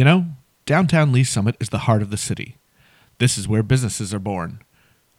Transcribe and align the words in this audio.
You 0.00 0.04
know, 0.04 0.28
downtown 0.64 1.12
Lee 1.12 1.24
Summit 1.24 1.56
is 1.60 1.68
the 1.68 1.80
heart 1.80 2.00
of 2.00 2.08
the 2.08 2.16
city. 2.16 2.56
This 3.18 3.36
is 3.36 3.46
where 3.46 3.62
businesses 3.62 4.14
are 4.14 4.18
born. 4.18 4.62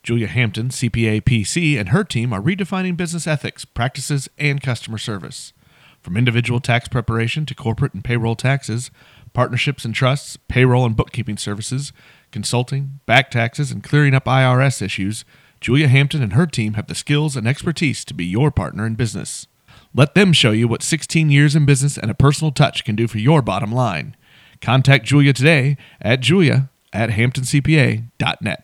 Julia 0.01 0.25
Hampton, 0.25 0.69
CPA 0.69 1.21
PC, 1.21 1.79
and 1.79 1.89
her 1.89 2.03
team 2.03 2.33
are 2.33 2.41
redefining 2.41 2.97
business 2.97 3.27
ethics, 3.27 3.63
practices, 3.63 4.27
and 4.39 4.59
customer 4.59 4.97
service. 4.97 5.53
From 6.01 6.17
individual 6.17 6.59
tax 6.59 6.87
preparation 6.87 7.45
to 7.45 7.53
corporate 7.53 7.93
and 7.93 8.03
payroll 8.03 8.35
taxes, 8.35 8.89
partnerships 9.33 9.85
and 9.85 9.93
trusts, 9.93 10.35
payroll 10.47 10.87
and 10.87 10.95
bookkeeping 10.95 11.37
services, 11.37 11.93
consulting, 12.31 13.01
back 13.05 13.29
taxes, 13.29 13.69
and 13.71 13.83
clearing 13.83 14.15
up 14.15 14.25
IRS 14.25 14.81
issues, 14.81 15.25
Julia 15.59 15.89
Hampton 15.89 16.23
and 16.23 16.33
her 16.33 16.47
team 16.47 16.73
have 16.73 16.87
the 16.87 16.95
skills 16.95 17.35
and 17.35 17.47
expertise 17.47 18.03
to 18.05 18.15
be 18.15 18.25
your 18.25 18.49
partner 18.49 18.87
in 18.87 18.95
business. 18.95 19.45
Let 19.93 20.15
them 20.15 20.33
show 20.33 20.49
you 20.49 20.67
what 20.67 20.81
16 20.81 21.29
years 21.29 21.55
in 21.55 21.67
business 21.67 21.99
and 21.99 22.09
a 22.09 22.15
personal 22.15 22.51
touch 22.51 22.83
can 22.83 22.95
do 22.95 23.07
for 23.07 23.19
your 23.19 23.43
bottom 23.43 23.71
line. 23.71 24.15
Contact 24.61 25.05
Julia 25.05 25.33
today 25.33 25.75
at 26.01 26.19
julia 26.19 26.69
at 26.93 27.09
hamptoncpa.net. 27.09 28.63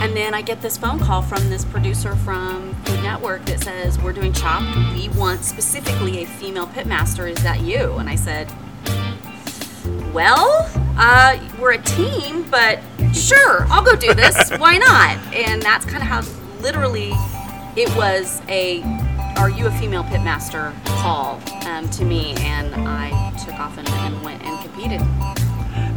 And 0.00 0.16
then 0.16 0.32
I 0.32 0.42
get 0.42 0.62
this 0.62 0.78
phone 0.78 0.98
call 0.98 1.22
from 1.22 1.50
this 1.50 1.64
producer 1.66 2.16
from 2.16 2.74
Food 2.84 3.02
Network 3.02 3.44
that 3.46 3.62
says, 3.62 3.98
We're 4.00 4.12
doing 4.12 4.32
Chopped. 4.32 4.76
We 4.94 5.10
want 5.10 5.42
specifically 5.42 6.22
a 6.22 6.26
female 6.26 6.66
pitmaster. 6.66 7.30
Is 7.30 7.42
that 7.42 7.60
you? 7.60 7.94
And 7.94 8.08
I 8.08 8.14
said, 8.14 8.50
Well, 10.14 10.70
uh, 10.96 11.38
we're 11.60 11.72
a 11.72 11.82
team, 11.82 12.48
but 12.50 12.80
sure, 13.12 13.66
I'll 13.68 13.84
go 13.84 13.96
do 13.96 14.14
this. 14.14 14.50
Why 14.58 14.78
not? 14.78 15.18
And 15.34 15.60
that's 15.60 15.84
kind 15.84 16.02
of 16.02 16.08
how 16.08 16.22
literally 16.62 17.12
it 17.76 17.94
was 17.96 18.40
a 18.48 18.82
Are 19.36 19.50
you 19.50 19.66
a 19.66 19.70
female 19.72 20.04
pitmaster 20.04 20.72
call 21.04 21.40
um, 21.66 21.88
to 21.90 22.04
me. 22.04 22.34
And 22.38 22.74
I 22.74 23.30
took 23.44 23.60
off 23.60 23.76
and, 23.76 23.88
and 23.88 24.22
went 24.22 24.42
and 24.42 24.58
competed. 24.60 25.02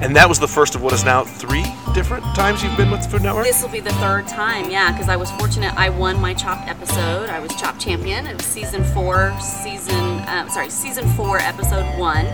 And 0.02 0.16
that 0.16 0.28
was 0.28 0.38
the 0.38 0.48
first 0.48 0.76
of 0.76 0.82
what 0.82 0.92
is 0.94 1.04
now 1.04 1.24
three 1.24 1.66
different 1.94 2.24
times 2.36 2.62
you've 2.62 2.76
been 2.76 2.92
with 2.92 3.04
the 3.04 3.10
Food 3.10 3.22
Network? 3.24 3.46
This 3.46 3.62
will 3.62 3.70
be 3.70 3.80
the 3.80 3.94
third 3.94 4.28
time, 4.28 4.70
yeah, 4.70 4.92
because 4.92 5.08
I 5.08 5.16
was 5.16 5.32
fortunate. 5.32 5.74
I 5.76 5.90
won 5.90 6.20
my 6.20 6.34
Chopped 6.34 6.68
episode. 6.68 7.30
I 7.30 7.40
was 7.40 7.56
Chopped 7.56 7.80
champion. 7.80 8.28
It 8.28 8.36
was 8.36 8.46
season 8.46 8.84
four, 8.84 9.36
season 9.40 9.96
uh, 9.96 10.50
sorry, 10.50 10.70
season 10.70 11.08
four, 11.16 11.38
episode 11.38 11.86
one. 11.98 12.26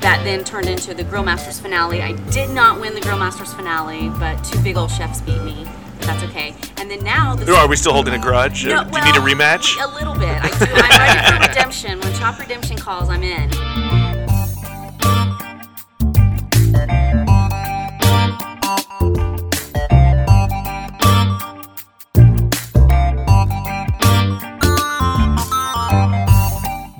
That 0.00 0.20
then 0.24 0.44
turned 0.44 0.68
into 0.68 0.94
the 0.94 1.04
Grill 1.04 1.24
Masters 1.24 1.58
finale. 1.58 2.02
I 2.02 2.12
did 2.30 2.50
not 2.50 2.80
win 2.80 2.94
the 2.94 3.00
Grill 3.00 3.18
Masters 3.18 3.52
finale, 3.54 4.08
but 4.18 4.42
two 4.44 4.60
big 4.62 4.76
old 4.76 4.90
chefs 4.90 5.20
beat 5.20 5.42
me. 5.42 5.66
But 6.00 6.06
that's 6.06 6.22
okay. 6.24 6.54
And 6.78 6.90
then 6.90 7.04
now, 7.04 7.34
the 7.34 7.54
Are 7.54 7.68
we 7.68 7.76
still 7.76 7.92
holding 7.92 8.14
a 8.14 8.18
grudge? 8.18 8.64
No, 8.64 8.84
Do 8.84 8.98
you 8.98 9.04
need 9.04 9.16
a 9.16 9.20
rematch? 9.20 9.76
A 9.82 9.94
little 9.94 10.14
bit. 10.14 10.38
I 10.42 10.48
do. 10.48 10.64
I'm 10.72 10.98
ready 10.98 11.44
for 11.44 11.48
redemption. 11.48 12.00
When 12.00 12.14
Chopped 12.14 12.40
Redemption 12.40 12.78
calls, 12.78 13.10
I'm 13.10 13.22
in. 13.22 13.50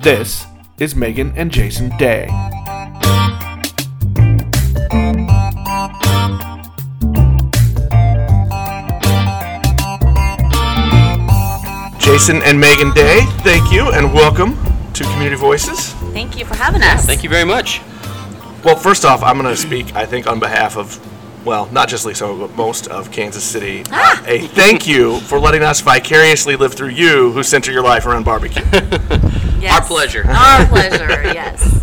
This 0.03 0.45
is 0.79 0.95
Megan 0.95 1.31
and 1.35 1.51
Jason 1.51 1.95
Day. 1.97 2.27
Jason 12.11 12.41
and 12.41 12.59
Megan 12.59 12.91
Day, 12.91 13.21
thank 13.39 13.71
you 13.71 13.93
and 13.93 14.13
welcome 14.13 14.57
to 14.91 15.05
Community 15.05 15.37
Voices. 15.37 15.93
Thank 16.11 16.37
you 16.37 16.43
for 16.43 16.55
having 16.57 16.83
us. 16.83 17.05
Thank 17.05 17.23
you 17.23 17.29
very 17.29 17.45
much. 17.45 17.79
Well, 18.65 18.75
first 18.75 19.05
off, 19.05 19.23
I'm 19.23 19.37
going 19.37 19.49
to 19.49 19.55
speak, 19.55 19.95
I 19.95 20.05
think, 20.05 20.27
on 20.27 20.37
behalf 20.37 20.75
of, 20.75 20.99
well, 21.45 21.67
not 21.71 21.87
just 21.87 22.05
Lisa, 22.05 22.27
but 22.27 22.53
most 22.57 22.89
of 22.89 23.13
Kansas 23.13 23.45
City. 23.45 23.83
Ah! 23.91 24.21
A 24.27 24.39
thank 24.47 24.85
you 24.85 25.21
for 25.21 25.39
letting 25.39 25.63
us 25.63 25.79
vicariously 25.79 26.57
live 26.57 26.73
through 26.73 26.89
you 26.89 27.31
who 27.31 27.43
center 27.43 27.71
your 27.71 27.81
life 27.81 28.05
around 28.05 28.25
barbecue. 28.25 28.61
Yes. 29.61 29.79
Our 29.79 29.87
pleasure. 29.87 30.27
Our 30.27 30.65
pleasure. 30.65 31.07
Yes. 31.33 31.81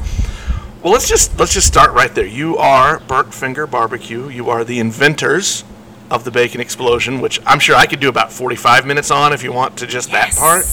well, 0.83 0.93
let's 0.93 1.09
just 1.09 1.39
let's 1.39 1.55
just 1.55 1.69
start 1.69 1.93
right 1.93 2.13
there. 2.13 2.27
You 2.27 2.59
are 2.59 2.99
Burnt 2.99 3.33
Finger 3.33 3.67
Barbecue. 3.69 4.29
You 4.29 4.51
are 4.51 4.65
the 4.65 4.81
inventors 4.81 5.63
of 6.11 6.25
the 6.25 6.31
bacon 6.31 6.61
explosion, 6.61 7.21
which 7.21 7.41
I'm 7.47 7.59
sure 7.59 7.77
I 7.77 7.87
could 7.87 8.01
do 8.01 8.09
about 8.09 8.33
45 8.33 8.87
minutes 8.87 9.11
on 9.11 9.33
if 9.33 9.43
you 9.43 9.53
want 9.53 9.79
to 9.79 9.87
just 9.87 10.11
that 10.13 10.35
part. 10.35 10.65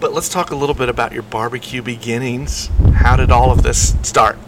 But 0.00 0.12
let's 0.12 0.28
talk 0.28 0.50
a 0.50 0.56
little 0.56 0.74
bit 0.74 0.88
about 0.88 1.12
your 1.12 1.22
barbecue 1.22 1.82
beginnings. 1.82 2.70
How 2.94 3.16
did 3.16 3.30
all 3.30 3.50
of 3.50 3.62
this 3.62 3.96
start? 4.02 4.38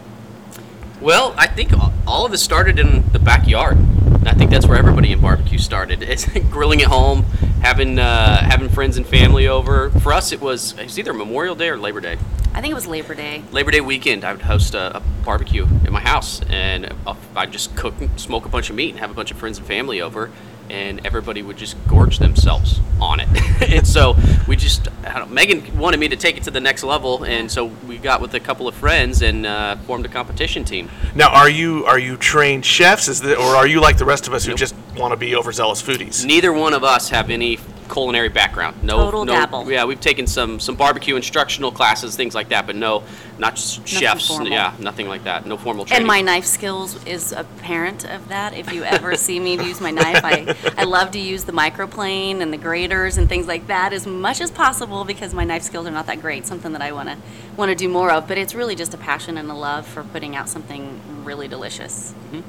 Well, 1.00 1.34
I 1.37 1.47
think 1.47 1.72
all 2.06 2.26
of 2.26 2.32
it 2.32 2.38
started 2.38 2.78
in 2.78 3.10
the 3.12 3.19
backyard. 3.19 3.78
I 4.26 4.34
think 4.34 4.50
that's 4.50 4.66
where 4.66 4.76
everybody 4.76 5.12
in 5.12 5.21
barbecue 5.21 5.59
started. 5.59 6.03
It's 6.03 6.27
grilling 6.50 6.82
at 6.82 6.88
home, 6.88 7.22
having 7.62 7.98
uh, 7.98 8.42
having 8.42 8.69
friends 8.69 8.97
and 8.97 9.06
family 9.06 9.48
over. 9.48 9.91
For 9.91 10.12
us, 10.12 10.31
it 10.31 10.41
was 10.41 10.72
it 10.78 10.84
was 10.84 10.98
either 10.98 11.15
Memorial 11.15 11.54
Day 11.54 11.69
or 11.69 11.78
Labor 11.78 12.00
Day. 12.00 12.19
I 12.53 12.61
think 12.61 12.72
it 12.72 12.75
was 12.75 12.87
Labor 12.87 13.15
Day. 13.15 13.44
Labor 13.53 13.71
Day 13.71 13.81
weekend, 13.81 14.25
I 14.25 14.33
would 14.33 14.43
host 14.43 14.75
a, 14.75 14.97
a 14.97 15.00
barbecue 15.25 15.66
in 15.84 15.93
my 15.93 16.00
house, 16.00 16.41
and 16.50 16.93
uh, 17.06 17.15
I'd 17.37 17.53
just 17.53 17.77
cook, 17.77 17.94
and 18.00 18.19
smoke 18.21 18.44
a 18.44 18.49
bunch 18.49 18.71
of 18.71 18.77
meat, 18.77 18.91
and 18.91 18.99
have 18.99 19.11
a 19.11 19.15
bunch 19.15 19.31
of 19.31 19.37
friends 19.38 19.59
and 19.59 19.66
family 19.66 20.00
over, 20.00 20.33
and 20.69 21.05
everybody 21.06 21.43
would 21.43 21.56
just 21.56 21.77
gorge 21.87 22.19
themselves 22.19 22.81
on 23.00 23.21
it. 23.21 23.28
and 23.71 23.87
so 23.87 24.16
we 24.49 24.56
just, 24.56 24.89
I 25.05 25.19
don't—Megan 25.21 25.78
wanted 25.78 26.00
me 26.00 26.09
to 26.09 26.16
take 26.16 26.37
it 26.37 26.43
to 26.44 26.50
the 26.50 26.60
next 26.60 26.83
level, 26.83 27.25
and 27.25 27.49
so 27.49 27.66
we 27.87 27.99
got 27.99 28.21
with 28.21 28.34
a 28.34 28.41
couple 28.41 28.66
of 28.66 28.75
friends 28.75 29.22
and 29.22 29.47
uh, 29.47 29.77
formed 29.77 30.05
a 30.05 30.09
competition 30.09 30.65
team. 30.65 30.91
Now, 31.15 31.28
are 31.28 31.49
you 31.49 31.84
are 31.87 32.00
you 32.00 32.16
trained 32.16 32.65
chefs? 32.66 33.06
Is 33.06 33.21
the, 33.21 33.37
or 33.37 33.55
are 33.56 33.66
you 33.66 33.81
like 33.81 33.97
the 33.97 34.05
rest 34.05 34.27
of 34.27 34.34
us 34.34 34.44
who 34.44 34.50
Nope. 34.53 34.59
just 34.59 34.75
want 34.97 35.12
to 35.12 35.16
be 35.16 35.37
overzealous 35.37 35.81
foodies? 35.81 36.25
Neither 36.27 36.53
one 36.53 36.75
of 36.75 36.83
us 36.83 37.10
have 37.10 37.31
any 37.31 37.59
culinary 37.91 38.28
background. 38.28 38.83
No, 38.83 38.97
Total 38.97 39.25
no, 39.25 39.33
dabble. 39.33 39.71
Yeah, 39.71 39.84
we've 39.84 40.01
taken 40.01 40.27
some 40.27 40.61
some 40.61 40.77
barbecue 40.77 41.17
instructional 41.17 41.73
classes, 41.73 42.17
things 42.17 42.34
like 42.34 42.51
that, 42.51 42.67
but 42.67 42.77
no, 42.77 43.03
not 43.39 43.56
just 43.56 43.87
chefs. 43.87 44.28
formal. 44.28 44.49
Yeah, 44.49 44.75
nothing 44.78 45.09
like 45.09 45.25
that. 45.25 45.47
No 45.47 45.56
formal 45.56 45.84
training. 45.84 46.03
And 46.03 46.06
my 46.06 46.21
knife 46.21 46.45
skills 46.45 47.05
is 47.05 47.33
a 47.33 47.45
parent 47.59 48.05
of 48.05 48.28
that. 48.28 48.55
If 48.55 48.73
you 48.73 48.84
ever 48.84 49.17
see 49.17 49.41
me 49.41 49.55
use 49.55 49.81
my 49.81 49.91
knife, 49.91 50.21
I, 50.25 50.55
I 50.77 50.84
love 50.84 51.11
to 51.12 51.19
use 51.19 51.45
the 51.45 51.53
microplane 51.53 52.41
and 52.41 52.53
the 52.53 52.59
graters 52.59 53.19
and 53.19 53.28
things 53.28 53.47
like 53.47 53.67
that 53.67 53.93
as 53.93 54.07
much 54.07 54.41
as 54.41 54.51
possible 54.51 55.05
because 55.05 55.34
my 55.34 55.45
knife 55.45 55.62
skills 55.62 55.87
are 55.87 55.91
not 55.91 56.07
that 56.07 56.21
great. 56.21 56.47
Something 56.47 56.72
that 56.72 56.83
I 56.83 56.93
want 56.93 57.09
to 57.09 57.17
want 57.57 57.71
to 57.71 57.75
do 57.75 57.89
more 57.89 58.11
of. 58.11 58.28
But 58.28 58.39
it's 58.39 58.55
really 58.55 58.75
just 58.75 58.95
a 58.95 58.99
passion 58.99 59.37
and 59.37 59.51
a 59.51 59.55
love 59.55 59.87
for 59.87 60.05
putting 60.05 60.37
out 60.37 60.49
something 60.49 61.01
really 61.25 61.49
delicious. 61.49 62.15
Mm-hmm. 62.33 62.41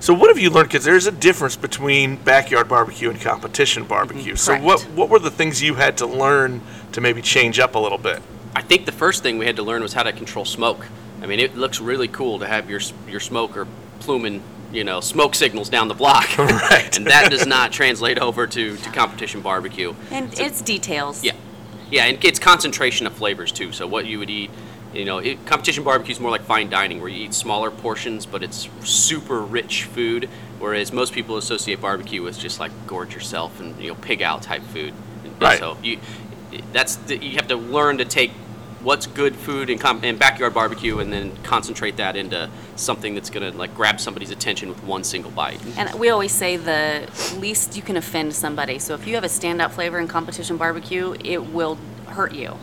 So, 0.00 0.12
what 0.14 0.28
have 0.28 0.38
you 0.38 0.50
learned? 0.50 0.68
Because 0.68 0.84
there's 0.84 1.06
a 1.06 1.12
difference 1.12 1.56
between 1.56 2.16
backyard 2.16 2.68
barbecue 2.68 3.10
and 3.10 3.20
competition 3.20 3.84
barbecue. 3.84 4.36
So, 4.36 4.56
what 4.58 4.82
what 4.94 5.08
were 5.08 5.18
the 5.18 5.30
things 5.30 5.62
you 5.62 5.74
had 5.74 5.96
to 5.98 6.06
learn 6.06 6.60
to 6.92 7.00
maybe 7.00 7.22
change 7.22 7.58
up 7.58 7.74
a 7.74 7.78
little 7.78 7.98
bit? 7.98 8.22
I 8.54 8.62
think 8.62 8.86
the 8.86 8.92
first 8.92 9.22
thing 9.22 9.38
we 9.38 9.46
had 9.46 9.56
to 9.56 9.62
learn 9.62 9.82
was 9.82 9.92
how 9.92 10.02
to 10.02 10.12
control 10.12 10.44
smoke. 10.44 10.86
I 11.22 11.26
mean, 11.26 11.40
it 11.40 11.56
looks 11.56 11.80
really 11.80 12.08
cool 12.08 12.38
to 12.40 12.46
have 12.46 12.68
your 12.70 12.80
s- 12.80 12.92
your 13.08 13.20
smoker 13.20 13.66
pluming, 14.00 14.42
you 14.72 14.84
know, 14.84 15.00
smoke 15.00 15.34
signals 15.34 15.68
down 15.68 15.88
the 15.88 15.94
block. 15.94 16.28
Right. 16.38 16.96
and 16.96 17.06
that 17.06 17.30
does 17.30 17.46
not 17.46 17.72
translate 17.72 18.18
over 18.18 18.46
to, 18.46 18.76
to 18.76 18.90
competition 18.90 19.40
barbecue. 19.40 19.94
And 20.10 20.32
it's 20.38 20.60
details. 20.60 21.24
Yeah, 21.24 21.32
yeah, 21.90 22.04
and 22.04 22.22
it's 22.24 22.38
concentration 22.38 23.06
of 23.06 23.14
flavors 23.14 23.50
too. 23.50 23.72
So 23.72 23.86
what 23.86 24.06
you 24.06 24.18
would 24.18 24.30
eat, 24.30 24.50
you 24.96 25.04
know, 25.04 25.18
it, 25.18 25.44
competition 25.46 25.84
barbecue 25.84 26.12
is 26.12 26.20
more 26.20 26.30
like 26.30 26.42
fine 26.42 26.70
dining, 26.70 27.00
where 27.00 27.08
you 27.08 27.24
eat 27.24 27.34
smaller 27.34 27.70
portions, 27.70 28.26
but 28.26 28.42
it's 28.42 28.68
super 28.82 29.40
rich 29.40 29.84
food. 29.84 30.28
Whereas 30.58 30.92
most 30.92 31.12
people 31.12 31.36
associate 31.36 31.80
barbecue 31.80 32.22
with 32.22 32.38
just 32.38 32.58
like 32.58 32.72
gorge 32.86 33.14
yourself 33.14 33.60
and 33.60 33.78
you 33.80 33.88
know 33.88 33.94
pig 33.94 34.22
out 34.22 34.42
type 34.42 34.62
food. 34.62 34.94
Right. 35.40 35.58
So 35.58 35.76
you, 35.82 35.98
that's 36.72 36.96
the, 36.96 37.18
you 37.18 37.36
have 37.36 37.48
to 37.48 37.56
learn 37.56 37.98
to 37.98 38.04
take 38.04 38.30
what's 38.82 39.06
good 39.06 39.34
food 39.34 39.68
in, 39.68 39.78
com- 39.78 40.04
in 40.04 40.16
backyard 40.16 40.54
barbecue 40.54 41.00
and 41.00 41.12
then 41.12 41.36
concentrate 41.42 41.96
that 41.96 42.14
into 42.14 42.48
something 42.76 43.14
that's 43.14 43.30
gonna 43.30 43.50
like 43.50 43.74
grab 43.74 44.00
somebody's 44.00 44.30
attention 44.30 44.68
with 44.68 44.82
one 44.84 45.02
single 45.04 45.30
bite. 45.32 45.60
And 45.76 45.92
we 45.98 46.08
always 46.08 46.32
say 46.32 46.56
the 46.56 47.10
least 47.36 47.76
you 47.76 47.82
can 47.82 47.96
offend 47.96 48.34
somebody. 48.34 48.78
So 48.78 48.94
if 48.94 49.06
you 49.06 49.14
have 49.16 49.24
a 49.24 49.28
standout 49.28 49.72
flavor 49.72 49.98
in 49.98 50.08
competition 50.08 50.56
barbecue, 50.56 51.16
it 51.24 51.52
will 51.52 51.76
hurt 52.06 52.32
you. 52.32 52.56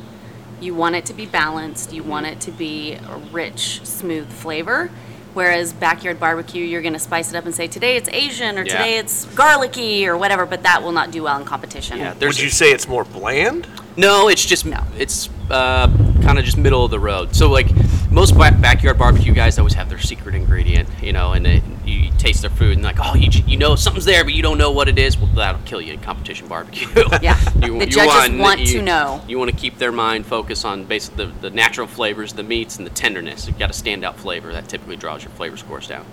You 0.64 0.74
want 0.74 0.96
it 0.96 1.06
to 1.08 1.14
be 1.14 1.26
balanced. 1.26 1.92
You 1.92 2.04
want 2.04 2.26
it 2.26 2.40
to 2.42 2.52
be 2.52 2.94
a 2.94 3.18
rich, 3.34 3.82
smooth 3.86 4.32
flavor. 4.32 4.90
Whereas 5.34 5.74
backyard 5.74 6.20
barbecue, 6.20 6.64
you're 6.64 6.82
going 6.82 6.94
to 6.94 7.00
spice 7.00 7.30
it 7.32 7.36
up 7.36 7.46
and 7.46 7.54
say 7.54 7.68
today 7.68 7.98
it's 7.98 8.08
Asian 8.10 8.58
or 8.58 8.64
Yeah. 8.64 8.78
today 8.78 8.98
it's 8.98 9.26
garlicky 9.34 10.08
or 10.08 10.16
whatever, 10.16 10.46
but 10.46 10.64
that 10.64 10.82
will 10.84 10.92
not 10.94 11.12
do 11.12 11.24
well 11.24 11.38
in 11.40 11.44
competition. 11.46 11.98
Yeah, 11.98 12.14
Would 12.22 12.40
you 12.40 12.50
say 12.50 12.72
it's 12.72 12.88
more 12.88 13.04
bland? 13.04 13.68
No, 13.98 14.30
it's 14.30 14.46
just 14.46 14.66
No. 14.66 14.82
it's 14.98 15.30
uh, 15.50 15.88
kind 16.22 16.40
of 16.40 16.46
just 16.46 16.58
middle 16.58 16.86
of 16.86 16.92
the 16.92 17.00
road. 17.00 17.36
So 17.36 17.50
like 17.50 17.68
most 18.10 18.38
backyard 18.38 18.98
barbecue 18.98 19.34
guys 19.34 19.58
always 19.58 19.74
have 19.74 19.90
their 19.90 20.00
secret 20.00 20.34
ingredient, 20.36 20.88
you 21.02 21.12
know, 21.12 21.34
and 21.34 21.46
it, 21.46 21.64
you 21.83 21.83
taste 22.18 22.42
their 22.42 22.50
food 22.50 22.74
and 22.74 22.84
like, 22.84 22.98
oh, 23.00 23.16
you, 23.16 23.30
you 23.46 23.58
know 23.58 23.76
something's 23.76 24.06
there, 24.06 24.24
but 24.24 24.34
you 24.34 24.42
don't 24.42 24.58
know 24.58 24.72
what 24.72 24.88
it 24.88 24.98
is. 24.98 25.18
Well, 25.18 25.28
that'll 25.36 25.62
kill 25.62 25.82
you 25.82 25.94
in 25.94 26.00
competition 26.02 26.48
barbecue. 26.48 26.88
Yeah. 27.22 27.40
you, 27.62 27.80
The 27.80 27.86
you 27.86 27.92
judges 27.92 28.40
want 28.40 28.60
you- 28.62 28.80
to 28.80 28.82
know. 28.82 29.24
You 29.28 29.38
want 29.40 29.52
to 29.52 29.58
keep 29.58 29.78
their 29.78 29.92
mind 29.92 30.26
focused 30.26 30.66
on 30.66 30.86
basically 30.86 31.26
the, 31.26 31.32
the 31.42 31.50
natural 31.50 31.88
flavors, 31.88 32.34
the 32.34 32.44
meats, 32.44 32.78
and 32.78 32.86
the 32.86 32.92
tenderness. 32.92 33.48
You've 33.48 33.60
got 33.60 33.70
a 33.70 33.74
standout 33.74 34.16
flavor 34.16 34.52
that 34.54 34.68
typically 34.70 34.96
draws 34.96 35.24
your 35.24 35.32
flavor 35.32 35.58
scores 35.58 35.88
down. 35.88 36.06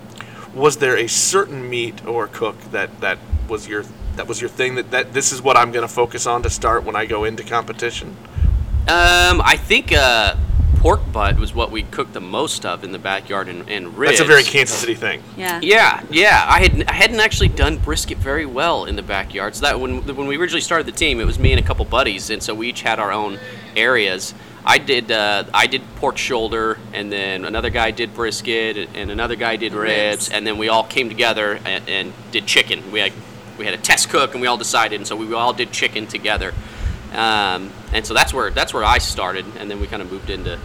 Was 0.55 0.79
there 0.79 0.97
a 0.97 1.07
certain 1.09 1.69
meat 1.71 2.05
or 2.07 2.27
cook 2.27 2.61
that 2.73 3.01
that 3.01 3.19
was 3.49 3.69
your 3.69 3.85
that 4.17 4.27
was 4.27 4.41
your 4.41 4.51
thing 4.51 4.75
that, 4.75 4.91
that 4.91 5.13
this 5.13 5.31
is 5.33 5.41
what 5.41 5.57
I'm 5.57 5.71
going 5.71 5.87
to 5.87 5.93
focus 5.93 6.27
on 6.27 6.43
to 6.43 6.51
start 6.51 6.83
when 6.85 6.97
I 6.97 7.07
go 7.07 7.25
into 7.25 7.45
competition? 7.45 8.17
Um, 8.89 9.41
I 9.45 9.57
think 9.57 9.93
uh, 9.93 10.35
pork 10.81 11.01
butt 11.13 11.37
was 11.37 11.55
what 11.55 11.71
we 11.71 11.83
cooked 11.83 12.15
the 12.15 12.21
most 12.21 12.65
of 12.65 12.83
in 12.83 12.91
the 12.91 12.99
backyard, 12.99 13.49
and, 13.49 13.69
and 13.69 13.97
ribs. 13.99 14.13
That's 14.13 14.23
a 14.23 14.25
very 14.25 14.43
Kansas 14.43 14.77
City 14.77 14.95
thing. 14.95 15.23
Yeah. 15.37 15.61
Yeah, 15.63 16.03
yeah. 16.11 16.45
I 16.49 16.61
had 16.61 16.85
I 16.89 16.93
hadn't 16.95 17.21
actually 17.21 17.49
done 17.49 17.77
brisket 17.77 18.17
very 18.17 18.47
well 18.47 18.87
in 18.87 18.97
the 18.97 19.03
backyard. 19.03 19.55
So 19.55 19.67
that 19.67 19.79
when 19.79 20.05
when 20.17 20.27
we 20.27 20.39
originally 20.39 20.63
started 20.63 20.87
the 20.87 20.93
team, 20.93 21.21
it 21.21 21.27
was 21.27 21.39
me 21.39 21.53
and 21.53 21.61
a 21.61 21.63
couple 21.63 21.85
buddies, 21.85 22.31
and 22.31 22.43
so 22.43 22.55
we 22.55 22.71
each 22.71 22.81
had 22.81 22.99
our 22.99 23.13
own 23.13 23.39
areas. 23.77 24.35
I 24.65 24.79
did 24.79 25.13
uh, 25.13 25.45
I 25.53 25.67
did 25.67 25.83
pork 25.97 26.17
shoulder, 26.17 26.79
and 26.95 27.13
then 27.13 27.45
another 27.45 27.71
guy 27.71 27.91
did 27.91 28.15
brisket, 28.15 28.89
and 28.95 29.11
another 29.11 29.37
guy 29.37 29.57
did 29.57 29.75
ribs, 29.75 30.29
Ribs. 30.29 30.31
and 30.31 30.47
then 30.47 30.57
we 30.57 30.69
all 30.69 30.85
came 30.85 31.11
together 31.11 31.61
and, 31.65 31.87
and 31.89 32.13
did 32.33 32.47
chicken. 32.47 32.91
We 32.91 33.01
had 33.01 33.13
we 33.59 33.67
had 33.67 33.75
a 33.75 33.79
test 33.79 34.09
cook, 34.09 34.33
and 34.33 34.41
we 34.41 34.47
all 34.47 34.57
decided, 34.57 34.97
and 34.97 35.07
so 35.07 35.15
we 35.15 35.33
all 35.35 35.53
did 35.53 35.73
chicken 35.73 36.07
together. 36.07 36.55
Um, 37.13 37.71
and 37.93 38.07
so 38.07 38.15
that's 38.15 38.33
where 38.33 38.51
that's 38.51 38.73
where 38.73 38.85
I 38.85 38.99
started, 38.99 39.45
and 39.59 39.71
then 39.71 39.81
we 39.81 39.87
kind 39.87 40.03
of 40.03 40.11
moved 40.13 40.31
into 40.31 40.59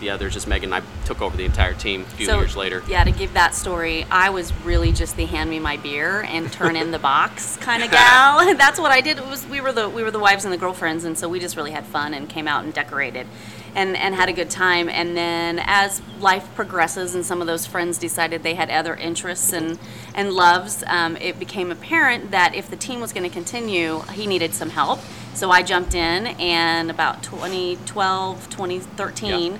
the 0.00 0.10
others 0.10 0.34
as 0.34 0.46
Megan 0.46 0.72
and 0.72 0.82
I 0.84 1.04
took 1.06 1.22
over 1.22 1.36
the 1.36 1.44
entire 1.44 1.72
team 1.72 2.02
a 2.02 2.04
few 2.04 2.26
So, 2.26 2.40
years 2.40 2.56
later. 2.56 2.82
Yeah, 2.88 3.04
to 3.04 3.12
give 3.12 3.32
that 3.34 3.54
story, 3.54 4.04
I 4.10 4.30
was 4.30 4.52
really 4.64 4.90
just 4.90 5.16
the 5.16 5.24
hand 5.24 5.48
me 5.48 5.60
my 5.60 5.76
beer 5.76 6.22
and 6.22 6.52
turn 6.52 6.74
in 6.74 6.90
the 6.90 6.98
box 6.98 7.56
kind 7.58 7.82
of 7.82 7.90
gal. 7.92 8.54
That's 8.56 8.80
what 8.80 8.90
I 8.90 9.00
did. 9.00 9.18
It 9.18 9.26
was 9.26 9.46
we 9.46 9.60
were 9.60 9.72
the 9.72 9.88
we 9.88 10.02
were 10.02 10.10
the 10.10 10.18
wives 10.18 10.44
and 10.44 10.52
the 10.52 10.58
girlfriends, 10.58 11.04
and 11.04 11.16
so 11.16 11.28
we 11.28 11.38
just 11.38 11.56
really 11.56 11.70
had 11.70 11.86
fun 11.86 12.12
and 12.12 12.28
came 12.28 12.48
out 12.48 12.64
and 12.64 12.74
decorated, 12.74 13.26
and 13.74 13.96
and 13.96 14.14
had 14.14 14.28
a 14.28 14.32
good 14.32 14.50
time. 14.50 14.88
And 14.88 15.16
then 15.16 15.60
as 15.62 16.00
life 16.20 16.48
progresses, 16.54 17.14
and 17.14 17.24
some 17.24 17.40
of 17.40 17.46
those 17.46 17.66
friends 17.66 17.98
decided 17.98 18.42
they 18.42 18.54
had 18.54 18.70
other 18.70 18.94
interests 18.94 19.52
and 19.52 19.78
and 20.14 20.32
loves, 20.32 20.84
um, 20.86 21.16
it 21.16 21.38
became 21.38 21.70
apparent 21.70 22.30
that 22.30 22.54
if 22.54 22.68
the 22.68 22.76
team 22.76 23.00
was 23.00 23.12
going 23.12 23.28
to 23.28 23.34
continue, 23.34 24.00
he 24.12 24.26
needed 24.26 24.54
some 24.54 24.70
help. 24.70 25.00
So 25.34 25.50
I 25.50 25.62
jumped 25.62 25.94
in, 25.94 26.28
and 26.28 26.90
about 26.90 27.22
2012, 27.24 28.48
2013 28.50 29.52
Yeah. 29.52 29.58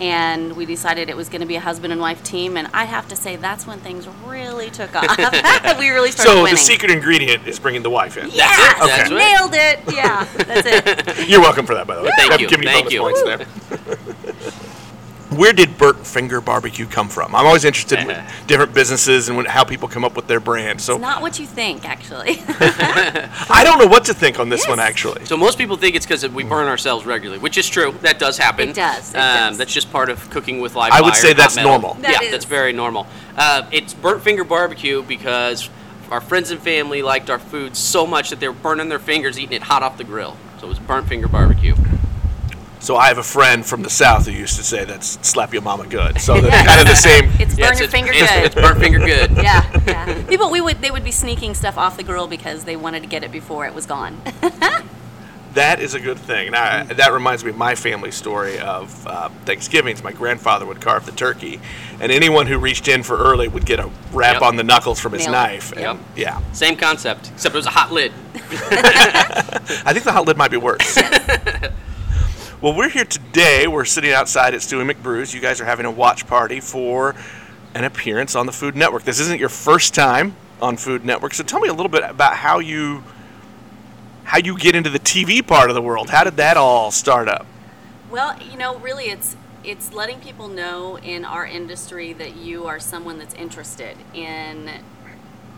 And 0.00 0.56
we 0.56 0.66
decided 0.66 1.08
it 1.08 1.16
was 1.16 1.28
going 1.28 1.40
to 1.40 1.46
be 1.46 1.56
a 1.56 1.60
husband 1.60 1.92
and 1.92 2.00
wife 2.00 2.22
team 2.24 2.56
and 2.56 2.68
i 2.74 2.84
have 2.84 3.06
to 3.08 3.14
say 3.16 3.36
that's 3.36 3.66
when 3.66 3.78
things 3.80 4.08
really 4.26 4.68
took 4.70 4.94
off 4.96 5.16
That's 5.16 5.64
what 5.64 5.78
we 5.78 5.90
really 5.90 6.10
started 6.10 6.30
So 6.30 6.36
winning 6.42 6.54
the 6.54 6.60
secret 6.60 6.90
ingredient 6.90 7.46
is 7.46 7.58
bringing 7.60 7.82
the 7.82 7.90
wife 7.90 8.16
in. 8.16 8.28
yeah 8.30 8.48
That's 8.48 8.80
it, 8.82 8.86
that's 8.86 9.10
it. 9.10 9.14
nailed 9.14 9.54
it 9.54 9.94
yeah 9.94 10.24
that's 10.44 10.66
it 10.66 11.28
You're 11.28 11.40
welcome 11.40 11.64
for 11.66 11.74
that, 11.74 11.86
by 11.86 11.94
the 11.96 12.02
way. 12.02 12.10
Thank 12.16 12.32
Give- 12.32 12.40
you, 12.42 12.48
Give 12.48 12.60
me 12.60 12.66
thank 12.66 12.84
bonus 12.90 12.92
you. 12.92 13.00
points 13.00 13.22
there. 13.22 13.38
Where 15.36 15.52
did 15.52 15.76
Burnt 15.76 16.06
Finger 16.06 16.40
Barbecue 16.40 16.86
come 16.86 17.08
from? 17.08 17.34
I'm 17.34 17.46
always 17.46 17.64
interested 17.64 17.98
in 17.98 18.24
different 18.46 18.74
businesses 18.74 19.28
and 19.28 19.36
when, 19.36 19.46
how 19.46 19.64
people 19.64 19.88
come 19.88 20.04
up 20.04 20.16
with 20.16 20.26
their 20.26 20.40
brand. 20.40 20.80
So 20.80 20.94
it's 20.94 21.02
not 21.02 21.22
what 21.22 21.38
you 21.38 21.46
think 21.46 21.84
actually 21.88 22.38
I 22.48 23.62
don't 23.64 23.78
know 23.78 23.86
what 23.86 24.04
to 24.06 24.14
think 24.14 24.38
on 24.38 24.48
this 24.48 24.66
one, 24.68 24.78
actually. 24.78 25.24
So 25.24 25.36
most 25.36 25.58
people 25.58 25.76
think 25.76 25.96
it's 25.96 26.06
because 26.06 26.28
we 26.28 26.44
burn 26.44 26.68
ourselves 26.68 27.06
regularly, 27.06 27.40
which 27.40 27.58
is 27.58 27.68
true. 27.68 27.92
That 28.02 28.18
does 28.18 28.38
happen. 28.38 28.70
It 28.70 28.76
does, 28.76 29.14
it 29.14 29.18
um, 29.18 29.50
does. 29.50 29.58
That's 29.58 29.72
just 29.72 29.90
part 29.90 30.10
of 30.10 30.28
cooking 30.30 30.60
with 30.60 30.74
live 30.74 30.92
I 30.92 31.00
would 31.00 31.16
say 31.16 31.32
that's 31.32 31.56
metal. 31.56 31.72
normal. 31.72 31.94
That 31.94 32.12
yeah, 32.12 32.26
is. 32.26 32.30
that's 32.32 32.44
very 32.44 32.72
normal. 32.72 33.06
Uh, 33.36 33.68
it's 33.72 33.94
burnt 33.94 34.22
finger 34.22 34.44
barbecue 34.44 35.02
because 35.02 35.68
our 36.10 36.20
friends 36.20 36.50
and 36.50 36.60
family 36.60 37.02
liked 37.02 37.30
our 37.30 37.38
food 37.38 37.76
so 37.76 38.06
much 38.06 38.30
that 38.30 38.40
they 38.40 38.48
were 38.48 38.54
burning 38.54 38.88
their 38.88 38.98
fingers 38.98 39.38
eating 39.38 39.56
it 39.56 39.62
hot 39.62 39.82
off 39.82 39.98
the 39.98 40.04
grill. 40.04 40.36
So 40.58 40.66
it 40.66 40.68
was 40.68 40.78
burnt 40.78 41.08
finger 41.08 41.28
barbecue. 41.28 41.74
So 42.84 42.96
I 42.96 43.08
have 43.08 43.16
a 43.16 43.22
friend 43.22 43.64
from 43.64 43.80
the 43.82 43.88
South 43.88 44.26
who 44.26 44.32
used 44.32 44.56
to 44.56 44.62
say 44.62 44.84
that's 44.84 45.18
slap 45.26 45.54
your 45.54 45.62
mama 45.62 45.86
good. 45.86 46.20
So 46.20 46.38
that's 46.38 46.68
kind 46.68 46.80
of 46.82 46.86
the 46.86 46.94
same. 47.00 47.30
it's 47.40 47.56
burn 47.56 47.70
it's, 47.70 47.80
your 47.80 47.88
it's- 47.88 47.90
finger 47.90 48.12
it's, 48.12 48.30
good 48.30 48.44
It's 48.44 48.54
burnt 48.54 48.78
finger 48.78 48.98
good. 48.98 49.30
yeah, 49.42 49.80
yeah. 49.86 50.22
People, 50.26 50.50
we 50.50 50.60
would 50.60 50.82
they 50.82 50.90
would 50.90 51.02
be 51.02 51.10
sneaking 51.10 51.54
stuff 51.54 51.78
off 51.78 51.96
the 51.96 52.02
grill 52.02 52.26
because 52.28 52.64
they 52.64 52.76
wanted 52.76 53.00
to 53.02 53.08
get 53.08 53.24
it 53.24 53.32
before 53.32 53.64
it 53.64 53.72
was 53.74 53.86
gone. 53.86 54.20
That 55.54 55.80
is 55.80 55.94
a 55.94 56.00
good 56.00 56.18
thing. 56.18 56.48
And 56.48 56.56
I, 56.56 56.82
that 56.82 57.12
reminds 57.12 57.42
me 57.42 57.50
of 57.50 57.56
my 57.56 57.74
family 57.74 58.10
story 58.10 58.58
of 58.58 59.06
uh, 59.06 59.28
Thanksgivings. 59.46 60.02
My 60.02 60.12
grandfather 60.12 60.66
would 60.66 60.80
carve 60.82 61.06
the 61.06 61.12
turkey, 61.12 61.60
and 62.00 62.12
anyone 62.12 62.46
who 62.48 62.58
reached 62.58 62.86
in 62.88 63.02
for 63.04 63.16
early 63.16 63.46
would 63.48 63.64
get 63.64 63.78
a 63.78 63.88
rap 64.12 64.34
Yep. 64.34 64.42
on 64.42 64.56
the 64.56 64.64
knuckles 64.64 64.98
from 65.00 65.12
his 65.12 65.22
Nailed 65.22 65.30
it. 65.36 65.38
knife. 65.38 65.72
And, 65.72 65.80
Yep. 65.80 65.98
Yeah. 66.16 66.52
Same 66.52 66.76
concept, 66.76 67.30
except 67.32 67.54
it 67.54 67.58
was 67.58 67.66
a 67.66 67.70
hot 67.70 67.92
lid. 67.92 68.12
I 68.34 69.92
think 69.92 70.04
the 70.04 70.12
hot 70.12 70.26
lid 70.26 70.36
might 70.36 70.50
be 70.50 70.56
worse. 70.58 70.98
Well, 72.64 72.74
we're 72.74 72.88
here 72.88 73.04
today. 73.04 73.66
We're 73.66 73.84
sitting 73.84 74.10
outside 74.10 74.54
at 74.54 74.60
Stewie 74.62 74.90
McBrew's. 74.90 75.34
You 75.34 75.40
guys 75.42 75.60
are 75.60 75.66
having 75.66 75.84
a 75.84 75.90
watch 75.90 76.26
party 76.26 76.60
for 76.60 77.14
an 77.74 77.84
appearance 77.84 78.34
on 78.34 78.46
the 78.46 78.52
Food 78.52 78.74
Network. 78.74 79.02
This 79.02 79.20
isn't 79.20 79.38
your 79.38 79.50
first 79.50 79.94
time 79.94 80.34
on 80.62 80.78
Food 80.78 81.04
Network, 81.04 81.34
so 81.34 81.44
tell 81.44 81.60
me 81.60 81.68
a 81.68 81.74
little 81.74 81.90
bit 81.90 82.04
about 82.04 82.36
how 82.36 82.60
you 82.60 83.04
how 84.22 84.38
you 84.38 84.56
get 84.56 84.74
into 84.74 84.88
the 84.88 84.98
TV 84.98 85.46
part 85.46 85.68
of 85.68 85.74
the 85.74 85.82
world. 85.82 86.08
How 86.08 86.24
did 86.24 86.38
that 86.38 86.56
all 86.56 86.90
start 86.90 87.28
up? 87.28 87.44
Well, 88.10 88.34
you 88.42 88.56
know, 88.56 88.78
really, 88.78 89.10
it's 89.10 89.36
it's 89.62 89.92
letting 89.92 90.20
people 90.20 90.48
know 90.48 90.96
in 90.96 91.26
our 91.26 91.44
industry 91.44 92.14
that 92.14 92.34
you 92.34 92.64
are 92.64 92.80
someone 92.80 93.18
that's 93.18 93.34
interested 93.34 93.98
in 94.14 94.70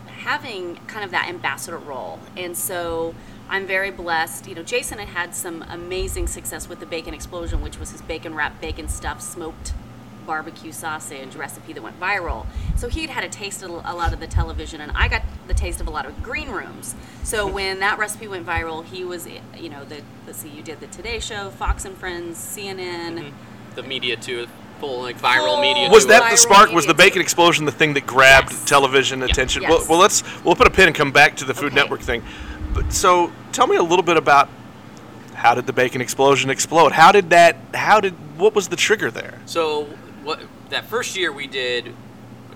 having 0.07 0.75
kind 0.87 1.05
of 1.05 1.11
that 1.11 1.29
ambassador 1.29 1.77
role, 1.77 2.19
and 2.35 2.57
so 2.57 3.15
I'm 3.49 3.65
very 3.65 3.91
blessed. 3.91 4.47
You 4.47 4.55
know, 4.55 4.63
Jason 4.63 4.99
had 4.99 5.07
had 5.09 5.35
some 5.35 5.63
amazing 5.69 6.27
success 6.27 6.67
with 6.67 6.79
the 6.79 6.85
Bacon 6.85 7.13
Explosion, 7.13 7.61
which 7.61 7.79
was 7.79 7.91
his 7.91 8.01
bacon 8.01 8.35
wrapped, 8.35 8.59
bacon 8.61 8.87
stuffed, 8.89 9.23
smoked 9.23 9.73
barbecue 10.25 10.73
sausage 10.73 11.35
recipe 11.37 11.71
that 11.71 11.81
went 11.81 11.97
viral. 12.01 12.45
So 12.75 12.89
he'd 12.89 13.09
had 13.09 13.23
a 13.23 13.29
taste 13.29 13.63
of 13.63 13.69
a 13.71 13.93
lot 13.93 14.11
of 14.11 14.19
the 14.19 14.27
television, 14.27 14.81
and 14.81 14.91
I 14.93 15.07
got 15.07 15.21
the 15.47 15.53
taste 15.53 15.79
of 15.79 15.87
a 15.87 15.89
lot 15.89 16.05
of 16.05 16.21
green 16.21 16.49
rooms. 16.49 16.95
So 17.23 17.47
when 17.47 17.79
that 17.79 17.97
recipe 17.97 18.27
went 18.27 18.45
viral, 18.45 18.83
he 18.83 19.05
was, 19.05 19.25
you 19.57 19.69
know, 19.69 19.85
the 19.85 20.01
let's 20.25 20.39
see, 20.39 20.49
you 20.49 20.61
did 20.61 20.81
the 20.81 20.87
Today 20.87 21.19
Show, 21.19 21.49
Fox 21.51 21.85
and 21.85 21.95
Friends, 21.95 22.37
CNN. 22.37 23.17
Mm-hmm. 23.19 23.75
The 23.75 23.83
media 23.83 24.17
too, 24.17 24.47
full 24.81 25.01
like 25.01 25.17
viral 25.17 25.45
Full- 25.53 25.61
media. 25.61 25.89
Was 25.89 26.03
to 26.03 26.09
that 26.09 26.29
the 26.29 26.35
spark? 26.35 26.73
Was 26.73 26.85
the. 26.85 26.93
Bacon 26.93 27.21
Explosion 27.21 27.63
the 27.63 27.71
thing 27.71 27.93
that 27.93 28.05
grabbed 28.05 28.51
Yes. 28.51 28.65
television 28.65 29.19
Yeah. 29.19 29.25
attention? 29.27 29.61
Yes. 29.61 29.69
Well, 29.71 29.85
well, 29.91 29.99
let's 29.99 30.23
we'll 30.43 30.55
put 30.55 30.67
a 30.67 30.71
pin 30.71 30.87
and 30.87 30.95
come 30.95 31.13
back 31.13 31.37
to 31.37 31.45
the 31.45 31.53
Food 31.53 31.67
Okay. 31.67 31.75
Network 31.75 32.01
thing. 32.01 32.21
But 32.73 32.93
so, 32.93 33.31
tell 33.51 33.67
me 33.67 33.75
a 33.75 33.83
little 33.83 34.03
bit 34.03 34.17
about 34.17 34.49
how 35.33 35.53
did 35.53 35.67
the 35.67 35.73
Bacon 35.73 36.01
Explosion 36.01 36.49
explode? 36.49 36.91
How 36.91 37.11
did 37.11 37.29
that? 37.29 37.57
How 37.73 37.99
did? 37.99 38.13
What 38.37 38.55
was 38.55 38.67
the 38.67 38.75
trigger 38.75 39.11
there? 39.11 39.39
So 39.45 39.85
what 40.23 40.41
that 40.69 40.85
first 40.85 41.15
year 41.15 41.31
we 41.31 41.47
did 41.47 41.93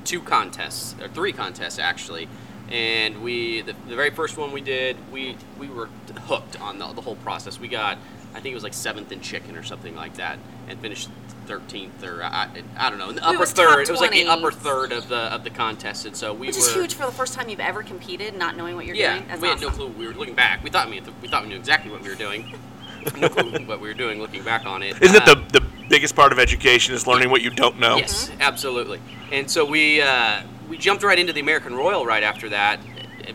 two 0.04 0.22
contests 0.22 0.96
or 1.02 1.08
three 1.08 1.32
contests 1.32 1.80
actually, 1.80 2.28
and 2.70 3.22
we 3.24 3.62
the, 3.62 3.74
the 3.88 3.96
very 3.96 4.10
first 4.10 4.38
one 4.38 4.52
we 4.52 4.62
did 4.62 4.98
we 5.12 5.38
we 5.60 5.70
were 5.70 5.90
hooked 6.26 6.60
on 6.60 6.80
the, 6.80 6.88
the 6.94 7.02
whole 7.02 7.16
process. 7.18 7.60
We 7.60 7.68
got 7.68 7.98
I 8.34 8.40
think 8.40 8.54
it 8.54 8.56
was 8.56 8.64
like 8.64 8.74
seventh 8.74 9.12
in 9.12 9.22
chicken 9.22 9.56
or 9.58 9.64
something 9.64 9.96
like 9.96 10.16
that, 10.16 10.40
and 10.68 10.80
finished 10.80 11.10
thirteenth 11.46 12.04
or 12.04 12.24
I, 12.24 12.50
I 12.78 12.90
don't 12.90 13.00
know 13.00 13.10
in 13.10 13.16
the 13.16 13.28
upper 13.28 13.40
was 13.40 13.52
third. 13.52 13.88
It 13.88 13.92
was 13.92 14.00
like 14.00 14.12
the 14.12 14.28
upper 14.28 14.52
third 14.52 14.92
of 14.92 15.10
the 15.10 15.34
of 15.34 15.44
the 15.44 15.50
contest, 15.50 16.06
and 16.06 16.16
so 16.16 16.34
we 16.34 16.48
Which 16.48 16.56
were 16.56 16.62
is 16.62 16.74
huge 16.74 16.94
for 16.94 17.06
the 17.06 17.12
first 17.12 17.34
time 17.34 17.50
you've 17.50 17.60
ever 17.60 17.84
competed, 17.84 18.38
not 18.38 18.56
knowing 18.56 18.76
what 18.76 18.86
you're 18.86 18.96
yeah, 18.96 19.16
doing. 19.16 19.28
That's 19.28 19.42
we 19.42 19.48
had 19.50 19.62
no 19.62 19.70
clue. 19.70 19.88
We 19.88 20.08
were 20.08 20.14
looking 20.14 20.36
back. 20.36 20.64
We 20.64 20.70
thought 20.70 20.90
we, 20.90 21.02
we 21.22 21.28
thought 21.28 21.44
we 21.44 21.50
knew 21.50 21.58
exactly 21.58 21.92
what 21.92 22.02
we 22.02 22.10
were 22.10 22.16
doing. 22.16 22.58
no 23.18 23.30
clue 23.30 23.66
what 23.66 23.82
we 23.82 23.88
were 23.88 23.94
doing 23.94 24.20
looking 24.20 24.44
back 24.44 24.66
on 24.66 24.84
it. 24.84 25.02
Isn't 25.02 25.16
it 25.16 25.28
Uh, 25.28 25.36
the 25.36 25.60
the 25.60 25.66
biggest 25.90 26.16
part 26.16 26.32
of 26.32 26.40
education 26.40 26.94
is 26.94 27.08
learning 27.08 27.30
what 27.30 27.42
you 27.42 27.50
don't 27.50 27.80
know? 27.80 27.98
Yes, 27.98 28.32
absolutely. 28.40 29.00
And 29.32 29.50
so 29.50 29.66
we 29.66 30.02
uh, 30.02 30.44
we 30.70 30.78
jumped 30.78 31.04
right 31.04 31.20
into 31.20 31.34
the 31.34 31.42
American 31.42 31.76
Royal 31.76 32.06
right 32.06 32.24
after 32.24 32.50
that. 32.50 32.80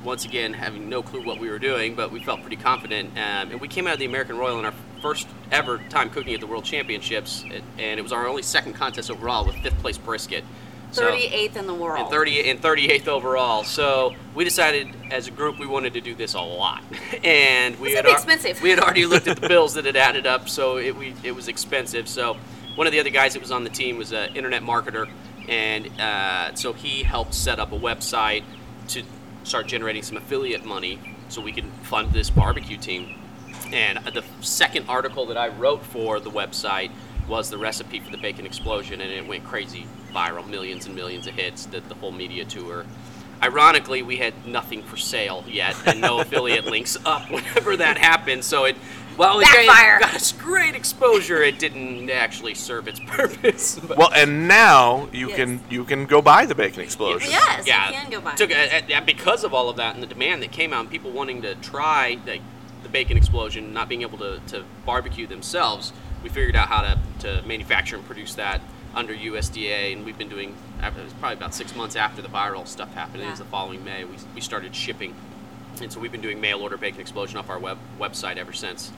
Once 0.05 0.25
again, 0.25 0.53
having 0.53 0.89
no 0.89 1.03
clue 1.03 1.25
what 1.25 1.39
we 1.39 1.49
were 1.49 1.59
doing, 1.59 1.95
but 1.95 2.11
we 2.11 2.21
felt 2.21 2.41
pretty 2.41 2.57
confident. 2.57 3.11
Um, 3.13 3.51
and 3.51 3.61
we 3.61 3.69
came 3.69 3.87
out 3.87 3.95
of 3.95 3.99
the 3.99 4.05
American 4.05 4.37
Royal 4.37 4.59
in 4.59 4.65
our 4.65 4.75
first 5.01 5.27
ever 5.53 5.79
time 5.89 6.11
cooking 6.11 6.35
at 6.35 6.41
the 6.41 6.47
World 6.47 6.65
Championships, 6.65 7.45
and 7.79 7.99
it 7.99 8.03
was 8.03 8.13
our 8.13 8.27
only 8.27 8.43
second 8.43 8.75
contest 8.75 9.11
overall 9.11 9.45
with 9.47 9.57
fifth 9.57 9.79
place 9.79 9.99
brisket. 9.99 10.45
So- 10.93 11.03
38th 11.11 11.57
in 11.57 11.67
the 11.67 11.75
world. 11.75 12.01
and 12.01 12.09
30 12.11 12.49
and 12.49 12.63
38th 12.63 13.09
overall. 13.09 13.65
So 13.65 14.15
we 14.35 14.45
decided 14.45 14.89
as 15.11 15.27
a 15.27 15.31
group 15.31 15.59
we 15.59 15.67
wanted 15.67 15.95
to 15.95 16.01
do 16.01 16.15
this 16.15 16.35
a 16.35 16.41
lot, 16.41 16.83
and 17.25 17.79
we 17.81 17.93
had 17.93 18.05
gonna 18.05 18.09
be 18.09 18.11
al- 18.11 18.17
expensive. 18.17 18.63
we 18.63 18.71
had 18.71 18.79
already 18.79 19.05
looked 19.13 19.29
at 19.29 19.41
the 19.41 19.49
bills 19.49 19.75
that 19.75 19.85
had 19.85 19.97
added 19.97 20.27
up, 20.27 20.49
so 20.49 20.79
it 20.79 20.97
we 20.97 21.15
it 21.23 21.33
was 21.35 21.49
expensive. 21.49 22.09
So 22.09 22.37
one 22.77 22.87
of 22.87 22.93
the 22.93 23.01
other 23.01 23.11
guys 23.11 23.33
that 23.35 23.41
was 23.43 23.51
on 23.51 23.65
the 23.65 23.71
team 23.71 23.99
was 23.99 24.13
an 24.13 24.35
internet 24.37 24.63
marketer, 24.63 25.09
and 25.49 25.89
uh, 26.01 26.55
so 26.55 26.73
he 26.73 27.03
helped 27.03 27.35
set 27.35 27.59
up 27.59 27.73
a 27.73 27.79
website 27.79 28.45
to 28.89 29.03
start 29.45 29.67
generating 29.67 30.03
some 30.03 30.17
affiliate 30.17 30.65
money 30.65 30.99
so 31.29 31.41
we 31.41 31.53
could 31.53 31.65
fund 31.83 32.13
this 32.13 32.31
barbecue 32.31 32.77
team. 32.77 33.15
And 33.73 33.99
the 33.99 34.25
second 34.41 34.87
article 34.89 35.27
that 35.27 35.37
I 35.37 35.49
wrote 35.49 35.85
for 35.85 36.21
the 36.21 36.31
website 36.31 36.91
was 37.29 37.51
the 37.51 37.59
recipe 37.59 38.01
for 38.01 38.11
the 38.11 38.19
bacon 38.19 38.47
explosion, 38.47 39.01
and 39.01 39.11
it 39.11 39.27
went 39.27 39.45
crazy 39.45 39.87
viral, 40.15 40.47
millions 40.49 40.87
and 40.87 40.95
millions 40.95 41.27
of 41.27 41.35
hits. 41.35 41.67
The, 41.67 41.81
the 41.81 41.95
whole 41.95 42.13
media 42.13 42.45
tour, 42.45 42.87
ironically, 43.43 44.03
we 44.03 44.17
had 44.17 44.47
nothing 44.47 44.83
for 44.83 44.97
sale 44.97 45.45
yet, 45.49 45.77
and 45.87 46.01
no 46.01 46.21
affiliate 46.21 46.67
links 46.67 46.97
up 47.05 47.31
whenever 47.31 47.77
that 47.77 47.99
happened. 47.99 48.45
So 48.45 48.65
it, 48.65 48.77
well, 49.19 49.41
it 49.41 49.45
got, 49.45 50.01
got 50.01 50.15
us 50.15 50.31
great 50.31 50.77
exposure. 50.77 51.43
It 51.43 51.59
didn't 51.59 52.09
actually 52.11 52.55
serve 52.55 52.87
its 52.87 53.01
purpose. 53.07 53.79
But 53.81 53.97
Well, 53.99 54.13
and 54.15 54.47
now 54.47 55.09
you 55.13 55.29
Yes. 55.29 55.37
can 55.37 55.61
you 55.69 55.85
can 55.85 56.07
go 56.07 56.23
buy 56.23 56.47
the 56.47 56.55
bacon 56.55 56.83
explosion. 56.83 57.31
Yes, 57.31 57.67
yeah, 57.67 57.89
you 57.89 57.95
can 57.95 58.11
go 58.11 58.21
buy. 58.21 58.35
Took, 58.37 58.51
it. 58.53 58.91
uh, 58.93 58.97
uh, 58.99 59.01
because 59.01 59.43
of 59.43 59.53
all 59.53 59.69
of 59.69 59.77
that 59.77 59.95
and 59.95 60.03
the 60.03 60.07
demand 60.07 60.43
that 60.45 60.53
came 60.53 60.73
out, 60.73 60.81
and 60.83 60.91
people 60.91 61.11
wanting 61.11 61.43
to 61.43 61.57
try 61.57 62.19
the, 62.25 62.39
the 62.87 62.93
bacon 62.93 63.17
explosion, 63.17 63.73
not 63.73 63.89
being 63.89 64.03
able 64.03 64.19
to, 64.19 64.41
to 64.47 64.65
barbecue 64.85 65.27
themselves, 65.27 65.93
we 66.23 66.29
figured 66.29 66.55
out 66.55 66.69
how 66.69 66.83
to, 66.83 66.99
to 67.19 67.43
manufacture 67.47 67.97
and 67.97 68.05
produce 68.07 68.35
that 68.35 68.61
under 68.95 69.13
USDA, 69.13 69.93
and 69.93 70.05
we've 70.05 70.17
been 70.17 70.29
doing. 70.29 70.55
Uh, 70.81 70.91
it 70.97 71.03
was 71.03 71.13
probably 71.15 71.37
about 71.37 71.53
six 71.53 71.75
months 71.75 71.97
after 71.97 72.23
the 72.23 72.29
viral 72.29 72.67
stuff 72.67 72.95
happened. 72.95 73.23
It 73.23 73.31
was 73.31 73.41
the 73.41 73.45
following 73.47 73.85
May. 73.85 74.05
We, 74.05 74.17
we 74.37 74.41
started 74.41 74.75
shipping, 74.75 75.15
and 75.83 75.93
so 75.93 75.99
we've 75.99 76.13
been 76.13 76.23
doing 76.23 76.41
mail 76.41 76.61
order 76.61 76.77
bacon 76.77 77.01
explosion 77.01 77.37
off 77.39 77.51
our 77.51 77.59
web 77.59 77.79
website 77.99 78.37
ever 78.37 78.53
since. 78.53 78.93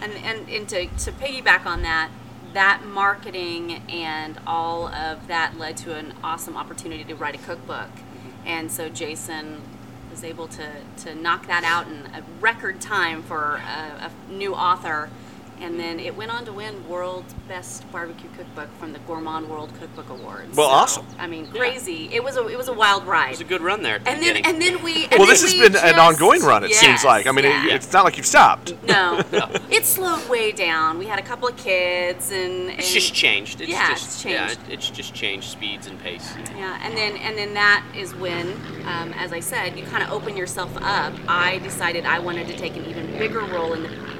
And, 0.00 0.12
and, 0.14 0.48
and 0.48 0.68
to, 0.70 0.86
to 0.86 1.12
piggyback 1.12 1.66
on 1.66 1.82
that, 1.82 2.10
that 2.54 2.84
marketing 2.84 3.82
and 3.88 4.38
all 4.46 4.88
of 4.88 5.26
that 5.28 5.58
led 5.58 5.76
to 5.78 5.94
an 5.94 6.14
awesome 6.24 6.56
opportunity 6.56 7.04
to 7.04 7.14
write 7.14 7.34
a 7.34 7.38
cookbook. 7.38 7.90
Mm-hmm. 7.90 8.46
And 8.46 8.72
so 8.72 8.88
Jason 8.88 9.60
was 10.14 10.22
able 10.22 10.46
to, 10.46 10.70
to 10.96 11.12
knock 11.16 11.48
that 11.48 11.64
out 11.64 11.88
in 11.88 12.06
a 12.14 12.22
record 12.40 12.80
time 12.80 13.20
for 13.20 13.56
a, 13.56 14.10
a 14.28 14.32
new 14.32 14.54
author. 14.54 15.10
And 15.64 15.80
then 15.80 15.98
it 15.98 16.14
went 16.14 16.30
on 16.30 16.44
to 16.44 16.52
win 16.52 16.86
World's 16.86 17.32
Best 17.48 17.90
Barbecue 17.90 18.28
Cookbook 18.36 18.68
from 18.78 18.92
the 18.92 18.98
Gourmand 19.00 19.48
World 19.48 19.72
Cookbook 19.80 20.10
Awards. 20.10 20.54
Well, 20.54 20.68
awesome. 20.68 21.06
I 21.18 21.26
mean, 21.26 21.46
Yeah. 21.46 21.58
crazy. 21.58 22.10
It 22.12 22.22
was 22.22 22.36
a 22.36 22.46
it 22.48 22.58
was 22.58 22.68
a 22.68 22.72
wild 22.74 23.06
ride. 23.06 23.28
It 23.28 23.30
was 23.30 23.40
a 23.40 23.44
good 23.44 23.62
run 23.62 23.82
there. 23.82 23.94
At 23.96 24.04
the 24.04 24.10
and 24.10 24.22
then 24.22 24.34
beginning. 24.34 24.62
and 24.62 24.62
then 24.76 24.82
we. 24.84 25.04
and 25.04 25.12
Well, 25.12 25.20
then 25.20 25.28
this 25.28 25.42
has 25.42 25.54
we 25.54 25.60
been 25.62 25.76
an 25.76 25.98
ongoing 25.98 26.42
run. 26.42 26.64
It 26.64 26.74
seems 26.74 27.02
like. 27.02 27.26
I 27.26 27.32
mean, 27.32 27.46
yeah. 27.46 27.66
it, 27.66 27.72
it's 27.72 27.92
not 27.94 28.04
like 28.04 28.18
you've 28.18 28.26
stopped. 28.26 28.74
No, 28.94 29.22
it 29.70 29.86
slowed 29.86 30.28
way 30.28 30.52
down. 30.52 30.98
We 30.98 31.06
had 31.06 31.18
a 31.18 31.22
couple 31.22 31.48
of 31.48 31.56
kids, 31.56 32.30
and, 32.30 32.68
and 32.70 32.78
it's 32.78 32.92
just 32.92 33.14
changed. 33.14 33.60
It's 33.62 33.70
yeah, 33.70 33.88
just, 33.88 34.04
it's 34.04 34.22
changed. 34.22 34.58
it, 34.68 34.72
it's 34.74 34.90
just 34.90 35.14
changed 35.14 35.48
speeds 35.50 35.86
and 35.86 35.98
pace. 35.98 36.34
Yeah, 36.54 36.78
and 36.82 36.94
then 36.96 37.16
and 37.16 37.36
then 37.36 37.54
that 37.54 37.82
is 37.96 38.14
when, 38.14 38.52
um, 38.86 39.12
as 39.14 39.32
I 39.32 39.40
said, 39.40 39.76
you 39.78 39.84
kind 39.86 40.02
of 40.04 40.12
open 40.12 40.36
yourself 40.36 40.70
up. 40.76 41.14
I 41.26 41.58
decided 41.58 42.04
I 42.04 42.18
wanted 42.18 42.46
to 42.48 42.56
take 42.56 42.76
an 42.76 42.84
even 42.84 43.06
bigger 43.18 43.40
role 43.40 43.72
in 43.72 43.84
the. 43.84 44.13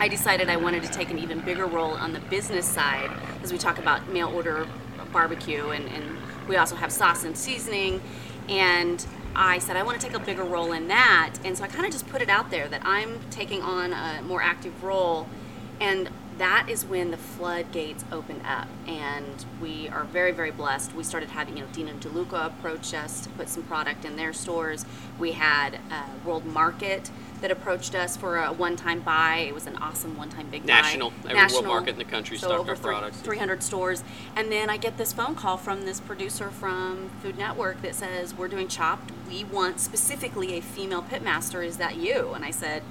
I 0.00 0.06
decided 0.06 0.48
I 0.48 0.56
wanted 0.56 0.84
to 0.84 0.88
take 0.90 1.10
an 1.10 1.18
even 1.18 1.40
bigger 1.40 1.66
role 1.66 1.90
on 1.90 2.12
the 2.12 2.20
business 2.20 2.66
side 2.66 3.10
as 3.42 3.50
we 3.50 3.58
talk 3.58 3.78
about 3.78 4.08
mail 4.12 4.28
order 4.28 4.68
barbecue, 5.12 5.70
and, 5.70 5.88
and 5.88 6.16
we 6.46 6.56
also 6.56 6.76
have 6.76 6.92
sauce 6.92 7.24
and 7.24 7.36
seasoning. 7.36 8.00
And 8.48 9.04
I 9.34 9.58
said 9.58 9.76
I 9.76 9.82
want 9.82 10.00
to 10.00 10.06
take 10.06 10.16
a 10.16 10.20
bigger 10.20 10.44
role 10.44 10.70
in 10.70 10.86
that, 10.88 11.34
and 11.44 11.58
so 11.58 11.64
I 11.64 11.66
kind 11.66 11.84
of 11.84 11.90
just 11.90 12.06
put 12.08 12.22
it 12.22 12.28
out 12.28 12.50
there 12.50 12.68
that 12.68 12.82
I'm 12.84 13.18
taking 13.30 13.60
on 13.60 13.92
a 13.92 14.22
more 14.22 14.40
active 14.40 14.84
role. 14.84 15.26
And 15.80 16.10
that 16.38 16.68
is 16.68 16.84
when 16.84 17.10
the 17.10 17.16
floodgates 17.16 18.04
opened 18.12 18.42
up 18.46 18.68
and 18.86 19.44
we 19.60 19.88
are 19.88 20.04
very 20.04 20.30
very 20.30 20.52
blessed. 20.52 20.94
We 20.94 21.02
started 21.02 21.30
having 21.30 21.56
you 21.56 21.64
know 21.64 21.68
Dean 21.72 21.88
& 21.88 22.00
DeLuca 22.00 22.46
approach 22.46 22.94
us 22.94 23.20
to 23.22 23.28
put 23.30 23.48
some 23.48 23.64
product 23.64 24.04
in 24.04 24.14
their 24.14 24.32
stores. 24.32 24.84
We 25.18 25.32
had 25.32 25.80
uh, 25.90 26.04
world 26.24 26.46
market 26.46 27.10
that 27.40 27.50
approached 27.50 27.94
us 27.94 28.16
for 28.16 28.36
a 28.38 28.52
one-time 28.52 29.00
buy 29.00 29.46
it 29.48 29.54
was 29.54 29.66
an 29.66 29.76
awesome 29.76 30.16
one-time 30.16 30.48
big 30.50 30.64
National. 30.64 31.10
buy 31.10 31.30
Every 31.30 31.52
World 31.54 31.66
Market 31.66 31.90
in 31.90 31.98
the 31.98 32.04
country 32.04 32.36
so 32.36 32.48
stocked 32.48 32.60
over 32.60 32.70
our 32.70 32.76
three- 32.76 32.90
products. 32.90 33.18
300 33.20 33.62
stores 33.62 34.02
and 34.36 34.50
then 34.50 34.70
i 34.70 34.76
get 34.76 34.96
this 34.98 35.12
phone 35.12 35.34
call 35.34 35.56
from 35.56 35.84
this 35.84 36.00
producer 36.00 36.50
from 36.50 37.10
food 37.22 37.38
network 37.38 37.80
that 37.82 37.94
says 37.94 38.34
we're 38.34 38.48
doing 38.48 38.68
chopped 38.68 39.10
we 39.28 39.44
want 39.44 39.80
specifically 39.80 40.58
a 40.58 40.60
female 40.60 41.02
pitmaster 41.02 41.64
is 41.64 41.76
that 41.76 41.96
you 41.96 42.32
and 42.34 42.44
i 42.44 42.50
said 42.50 42.82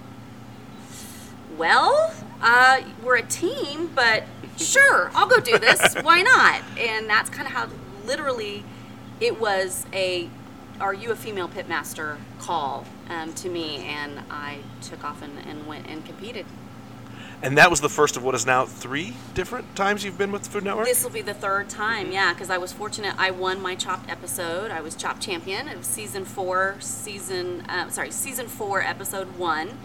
well, 1.58 2.14
uh, 2.42 2.82
we're 3.04 3.18
a 3.18 3.24
team, 3.24 3.90
but 3.96 4.26
sure, 4.58 5.10
I'll 5.16 5.28
go 5.28 5.40
do 5.40 5.58
this. 5.58 5.96
Why 6.04 6.22
not? 6.22 6.62
And 6.80 7.10
that's 7.10 7.30
kind 7.32 7.48
of 7.48 7.54
how 7.54 7.68
literally 8.06 8.64
it 9.20 9.40
was 9.40 9.86
a 9.92 10.30
are 10.80 10.94
you 10.94 11.12
a 11.12 11.16
female 11.16 11.50
pitmaster 11.50 12.18
call 12.40 12.86
um, 13.10 13.34
to 13.36 13.50
me, 13.50 13.86
and 13.86 14.22
I 14.30 14.60
took 14.82 15.04
off 15.04 15.22
and, 15.22 15.38
and 15.48 15.68
went 15.68 15.88
and 15.88 16.06
competed. 16.06 16.46
And 17.42 17.58
that 17.60 17.70
was 17.70 17.82
the 17.82 17.90
first 17.90 18.18
of 18.18 18.24
what 18.24 18.34
is 18.34 18.48
now 18.48 18.66
three 18.66 19.14
different 19.36 19.76
times 19.76 20.04
you've 20.04 20.18
been 20.18 20.32
with 20.32 20.44
the 20.44 20.50
Food 20.50 20.64
Network. 20.64 20.88
This 20.88 21.04
will 21.04 21.12
be 21.12 21.22
the 21.22 21.36
third 21.36 21.70
time, 21.70 22.12
yeah, 22.12 22.34
because 22.34 22.50
I 22.50 22.58
was 22.58 22.74
fortunate. 22.74 23.14
I 23.18 23.30
won 23.30 23.62
my 23.62 23.76
Chopped 23.76 24.10
episode. 24.10 24.72
I 24.72 24.82
was 24.82 24.96
Chopped 24.96 25.22
champion 25.22 25.68
of 25.68 25.86
season 25.86 26.26
four, 26.26 26.78
season 26.80 27.62
uh, 27.70 27.90
sorry, 27.90 28.10
season 28.10 28.48
four, 28.48 28.82
episode 28.82 29.38
one. 29.38 29.78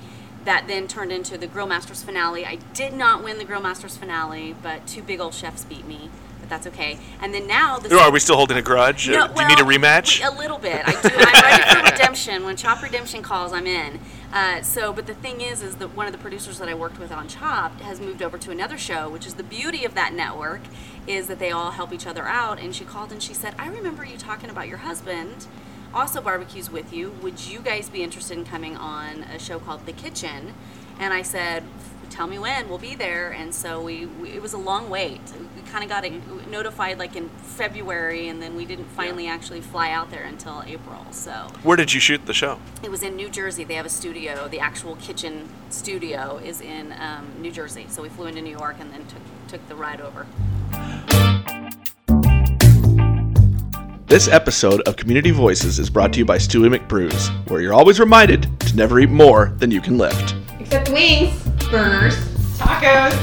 That 0.44 0.66
then 0.66 0.88
turned 0.88 1.12
into 1.12 1.36
the 1.36 1.46
Grill 1.46 1.66
Masters 1.66 2.02
finale. 2.02 2.46
I 2.46 2.56
did 2.72 2.94
not 2.94 3.22
win 3.22 3.38
the 3.38 3.44
Grill 3.44 3.60
Masters 3.60 3.96
finale, 3.96 4.56
but 4.60 4.86
two 4.86 5.02
big 5.02 5.20
old 5.20 5.34
chefs 5.34 5.64
beat 5.64 5.86
me. 5.86 6.10
But 6.42 6.50
that's 6.50 6.66
okay. 6.66 6.98
And 7.22 7.32
then 7.32 7.46
now 7.46 7.78
the 7.78 7.96
Are 7.98 8.10
we 8.10 8.18
still 8.20 8.36
holding 8.36 8.58
a 8.58 8.62
grudge? 8.62 9.08
no, 9.08 9.22
Uh, 9.24 9.26
Do 9.28 9.42
you 9.42 9.48
need 9.48 9.60
a 9.60 9.62
rematch? 9.62 10.18
we- 10.18 10.24
A 10.26 10.30
little 10.38 10.58
bit. 10.58 10.82
I 10.84 10.90
do. 10.90 11.08
I'm 11.16 11.42
ready 11.42 11.74
for 11.76 11.82
redemption. 11.92 12.44
When 12.44 12.56
Chopped 12.56 12.82
Redemption 12.82 13.22
calls, 13.22 13.52
I'm 13.52 13.66
in. 13.66 14.00
Uh, 14.32 14.60
so, 14.60 14.92
but 14.92 15.06
the 15.06 15.14
thing 15.14 15.40
is, 15.40 15.62
is 15.62 15.76
that 15.76 15.94
one 15.94 16.06
of 16.06 16.12
the 16.12 16.18
producers 16.18 16.58
that 16.58 16.68
I 16.68 16.74
worked 16.74 16.98
with 16.98 17.12
on 17.12 17.28
Chopped 17.28 17.80
has 17.82 18.00
moved 18.00 18.22
over 18.22 18.36
to 18.38 18.50
another 18.50 18.76
show, 18.76 19.08
which 19.08 19.24
is 19.26 19.34
the 19.34 19.42
beauty 19.44 19.84
of 19.84 19.94
that 19.94 20.12
network, 20.12 20.60
is 21.06 21.28
that 21.28 21.38
they 21.38 21.52
all 21.52 21.70
help 21.70 21.92
each 21.92 22.06
other 22.06 22.26
out. 22.26 22.58
And 22.58 22.74
she 22.74 22.84
called 22.84 23.12
and 23.12 23.22
she 23.22 23.34
said, 23.34 23.54
"I 23.58 23.68
remember 23.68 24.04
you 24.04 24.16
talking 24.18 24.50
about 24.50 24.66
your 24.68 24.78
husband." 24.78 25.46
Also 25.94 26.20
barbecues 26.22 26.70
with 26.70 26.92
you. 26.92 27.10
Would 27.22 27.46
you 27.46 27.60
guys 27.60 27.88
be 27.90 28.02
interested 28.02 28.36
in 28.38 28.44
coming 28.46 28.76
on 28.76 29.22
a 29.24 29.38
show 29.38 29.58
called 29.60 29.84
The 29.86 29.92
Kitchen? 29.92 30.54
And 30.98 31.12
I 31.12 31.20
said, 31.22 31.64
tell 32.12 32.26
me 32.26 32.38
when 32.38 32.68
we'll 32.68 32.78
be 32.78 32.94
there. 32.94 33.30
And 33.30 33.54
so 33.54 33.82
we, 33.82 34.06
we 34.06 34.30
it 34.30 34.42
was 34.42 34.52
a 34.52 34.58
long 34.58 34.90
wait. 34.90 35.20
We 35.56 35.62
kind 35.70 35.82
of 35.82 35.88
got 35.88 36.04
it 36.04 36.12
notified 36.48 36.98
like 36.98 37.16
in 37.16 37.30
february 37.30 38.28
and 38.28 38.42
then 38.42 38.54
we 38.54 38.64
didn't 38.66 38.84
finally 38.84 39.26
actually 39.26 39.60
fly 39.60 39.90
out 39.90 40.10
there 40.10 40.24
until 40.24 40.62
april 40.66 41.06
so. 41.10 41.32
Where 41.62 41.76
did 41.76 41.92
you 41.92 42.00
shoot 42.00 42.26
the 42.26 42.34
show? 42.34 42.58
it 42.82 42.90
was 42.90 43.02
in 43.02 43.16
new 43.16 43.30
jersey. 43.30 43.64
They 43.64 43.74
have 43.74 43.86
a 43.86 43.90
studio. 43.90 44.48
The 44.48 44.60
actual 44.60 44.96
kitchen 44.96 45.48
studio 45.70 46.38
is 46.44 46.60
in 46.60 46.92
um, 46.98 47.26
new 47.40 47.50
jersey. 47.50 47.86
So 47.88 48.02
we 48.02 48.10
flew 48.10 48.26
into 48.26 48.42
new 48.42 48.56
york 48.56 48.76
and 48.78 48.92
then 48.92 49.06
took 49.06 49.22
took 49.48 49.68
the 49.68 49.74
ride 49.74 50.00
over. 50.00 50.26
This 54.06 54.28
episode 54.28 54.82
of 54.82 54.96
Community 54.96 55.30
Voices 55.30 55.78
is 55.78 55.88
brought 55.88 56.12
to 56.12 56.18
you 56.18 56.26
by 56.26 56.36
Stewie 56.36 56.76
McBrews, 56.76 57.30
where 57.48 57.62
you're 57.62 57.72
always 57.72 57.98
reminded 57.98 58.46
to 58.60 58.76
never 58.76 59.00
eat 59.00 59.08
more 59.08 59.54
than 59.56 59.70
you 59.70 59.80
can 59.80 59.96
lift. 59.96 60.34
Except 60.60 60.90
wings, 60.90 61.41
burgers, 61.72 62.14
tacos. 62.58 63.16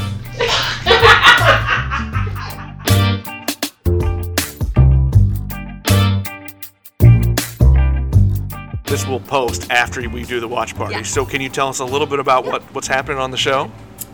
This 8.85 9.05
will 9.05 9.19
post 9.19 9.69
after 9.69 10.09
we 10.09 10.23
do 10.23 10.39
the 10.39 10.47
watch 10.47 10.75
party. 10.75 10.95
Yeah. 10.95 11.03
So, 11.03 11.27
can 11.27 11.41
you 11.41 11.49
tell 11.49 11.67
us 11.67 11.77
a 11.77 11.85
little 11.85 12.07
bit 12.07 12.17
about 12.17 12.43
what, 12.43 12.63
what's 12.73 12.87
happening 12.87 13.19
on 13.19 13.29
the 13.29 13.37
show? 13.37 13.71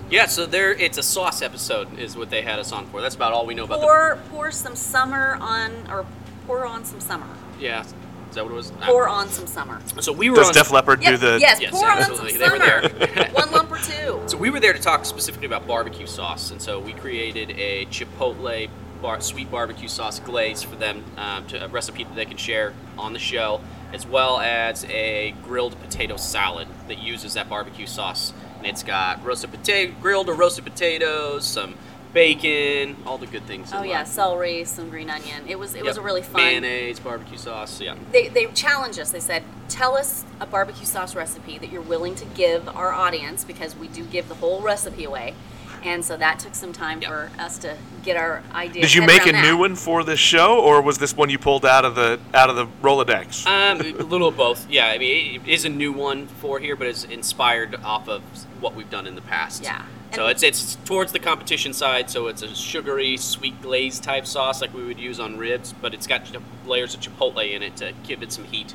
Yeah, 0.10 0.25
so 0.25 0.46
there 0.46 0.74
it's 0.74 0.98
a 0.98 1.04
sauce 1.04 1.42
episode 1.42 1.98
is 1.98 2.18
what 2.18 2.30
they 2.30 2.42
had 2.42 2.60
us 2.60 2.74
on 2.74 2.86
for. 2.88 3.01
That's 3.01 3.15
about 3.15 3.32
all 3.32 3.46
we 3.46 3.56
know 3.56 3.63
about 3.63 3.80
pour 3.80 4.20
pour 4.30 4.51
some 4.51 4.75
summer 4.75 5.38
on 5.39 5.72
or 5.89 6.06
pour 6.46 6.65
on 6.65 6.84
some 6.84 7.00
summer 7.00 7.25
Yeah. 7.58 7.86
Is 8.29 8.36
that 8.36 8.44
what 8.44 8.51
it 8.51 8.55
was? 8.55 8.72
pour 8.82 9.08
on 9.08 9.29
some 9.29 9.48
summer 9.48 9.79
So 10.01 10.12
we 10.12 10.29
were 10.29 10.36
Does 10.38 10.50
on 10.50 10.53
Def 10.53 10.72
Leppard 10.72 11.00
do 11.01 11.05
yes, 11.12 11.20
the? 11.22 11.38
yes, 11.39 11.62
Yes, 11.62 11.72
pour 11.72 11.89
on 11.89 12.01
some 12.03 12.12
absolutely. 12.12 12.38
They 12.38 12.50
were 12.50 12.58
summer 12.58 12.89
there. 12.89 13.29
one 13.34 13.51
lump 13.51 13.72
or 13.72 13.77
two 13.77 14.22
So 14.27 14.38
we 14.38 14.50
were 14.50 14.60
there 14.60 14.74
to 14.74 14.79
talk 14.79 15.05
specifically 15.05 15.46
about 15.48 15.65
barbecue 15.67 16.05
sauce, 16.08 16.51
and 16.51 16.62
so 16.62 16.79
we 16.79 16.94
created 16.94 17.51
a 17.51 17.86
chipotle 17.88 18.70
bar- 19.01 19.22
sweet 19.22 19.50
barbecue 19.51 19.88
sauce 19.88 20.20
glaze 20.20 20.63
for 20.63 20.75
them 20.75 21.03
um, 21.17 21.46
to 21.48 21.63
a 21.63 21.67
recipe 21.67 22.03
that 22.03 22.15
they 22.15 22.25
can 22.25 22.38
share 22.38 22.74
on 22.98 23.13
the 23.13 23.20
show, 23.20 23.62
as 23.94 24.05
well 24.05 24.39
as 24.39 24.84
a 24.86 25.34
grilled 25.44 25.79
potato 25.82 26.17
salad 26.17 26.67
that 26.88 26.98
uses 27.00 27.34
that 27.36 27.48
barbecue 27.50 27.86
sauce. 27.88 28.34
And 28.58 28.65
it's 28.65 28.84
got 28.84 29.24
roasted 29.24 29.51
potato, 29.51 29.94
grilled 30.01 30.27
or 30.29 30.34
roasted 30.34 30.63
potatoes, 30.63 31.46
some 31.46 31.75
bacon, 32.16 32.96
all 33.06 33.18
the 33.20 33.28
good 33.28 33.44
things. 33.44 33.72
oh 33.74 33.84
yeah 33.84 34.00
life. 34.00 34.08
celery 34.08 34.64
some 34.64 34.90
green 34.90 35.10
onion 35.10 35.44
it 35.48 35.60
was 35.60 35.76
it 35.76 35.84
was 35.84 35.98
a 35.98 36.02
really 36.02 36.22
fun 36.24 36.42
mayonnaise, 36.42 37.00
barbecue 37.00 37.38
sauce. 37.38 37.80
Yeah. 37.82 37.96
they, 38.12 38.30
they 38.30 38.46
challenged 38.48 38.98
us. 39.00 39.12
They 39.12 39.20
said, 39.20 39.44
tell 39.70 39.96
us 39.96 40.24
a 40.40 40.46
barbecue 40.46 40.86
sauce 40.86 41.14
recipe 41.16 41.58
that 41.60 41.72
you're 41.72 41.82
willing 41.82 42.16
to 42.16 42.26
give 42.26 42.68
our 42.70 42.92
audience 42.94 43.44
because 43.44 43.76
we 43.76 43.88
do 43.90 44.04
give 44.06 44.30
the 44.30 44.36
whole 44.36 44.62
recipe 44.62 45.04
away. 45.04 45.36
And 45.84 46.04
so 46.04 46.18
that 46.18 46.40
took 46.40 46.56
some 46.56 46.74
time 46.74 47.02
Yep. 47.02 47.12
for 47.12 47.32
us 47.38 47.60
to 47.60 47.78
get 48.04 48.18
our 48.18 48.42
idea. 48.54 48.82
Did 48.82 48.94
you 48.96 49.06
make 49.06 49.28
a 49.28 49.32
around 49.32 49.44
new 49.44 49.58
one 49.58 49.76
for 49.76 50.04
this 50.04 50.20
show, 50.20 50.60
or 50.60 50.82
was 50.82 50.98
this 50.98 51.16
one 51.16 51.30
you 51.30 51.38
pulled 51.38 51.64
out 51.64 51.86
of 51.86 51.94
the 51.94 52.20
out 52.34 52.50
of 52.50 52.56
the 52.56 52.66
Rolodex? 52.82 53.46
Um, 53.46 53.82
a 53.82 54.04
little 54.04 54.30
of 54.30 54.38
both. 54.38 54.68
Yeah, 54.68 54.88
I 54.88 54.98
mean, 54.98 55.42
it 55.42 55.48
is 55.48 55.64
a 55.64 55.70
new 55.70 55.94
one 55.94 56.26
for 56.26 56.60
here, 56.60 56.76
but 56.76 56.88
it's 56.88 57.04
inspired 57.04 57.76
off 57.84 58.10
of 58.10 58.24
what 58.62 58.74
we've 58.74 58.90
done 58.90 59.06
in 59.06 59.14
the 59.14 59.22
past. 59.22 59.62
Yeah. 59.64 59.86
So 60.16 60.28
it's 60.28 60.44
it's 60.44 60.76
towards 60.86 61.12
the 61.12 61.20
competition 61.20 61.74
side. 61.74 62.10
So 62.10 62.28
it's 62.28 62.42
a 62.42 62.54
sugary, 62.56 63.18
sweet 63.18 63.62
glaze 63.62 64.00
type 64.00 64.26
sauce 64.26 64.62
like 64.62 64.74
we 64.74 64.84
would 64.84 65.00
use 65.00 65.20
on 65.20 65.38
ribs, 65.38 65.74
but 65.74 65.94
it's 65.94 66.08
got 66.08 66.30
layers 66.66 66.94
of 66.94 67.02
chipotle 67.02 67.54
in 67.54 67.64
it 67.64 67.76
to 67.78 67.94
give 68.04 68.24
it 68.24 68.32
some 68.32 68.46
heat. 68.46 68.74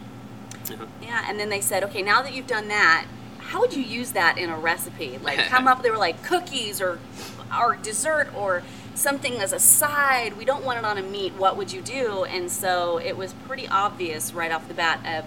Uh-huh. 0.71 0.87
Yeah, 1.03 1.25
and 1.27 1.41
then 1.41 1.49
they 1.49 1.61
said, 1.61 1.83
okay, 1.85 2.03
now 2.03 2.23
that 2.23 2.35
you've 2.35 2.47
done 2.47 2.69
that, 2.69 3.07
how 3.39 3.61
would 3.61 3.75
you 3.75 3.83
use 3.83 4.13
that 4.13 4.39
in 4.39 4.51
a 4.51 4.57
recipe? 4.57 5.19
Like 5.23 5.39
come 5.49 5.67
up, 5.67 5.83
they 5.83 5.91
were 5.91 5.99
like 5.99 6.23
cookies 6.23 6.81
or 6.81 6.99
or 7.59 7.77
dessert 7.77 8.29
or 8.37 8.63
something 8.95 9.35
as 9.41 9.53
a 9.53 9.59
side. 9.59 10.37
We 10.37 10.45
don't 10.45 10.65
want 10.65 10.79
it 10.79 10.85
on 10.85 10.99
a 10.99 11.03
meat. 11.03 11.33
What 11.35 11.57
would 11.57 11.73
you 11.73 11.81
do? 11.81 12.25
And 12.25 12.51
so 12.51 12.99
it 12.99 13.17
was 13.17 13.33
pretty 13.47 13.67
obvious 13.67 14.33
right 14.33 14.53
off 14.53 14.69
the 14.69 14.75
bat, 14.75 15.01
a 15.05 15.25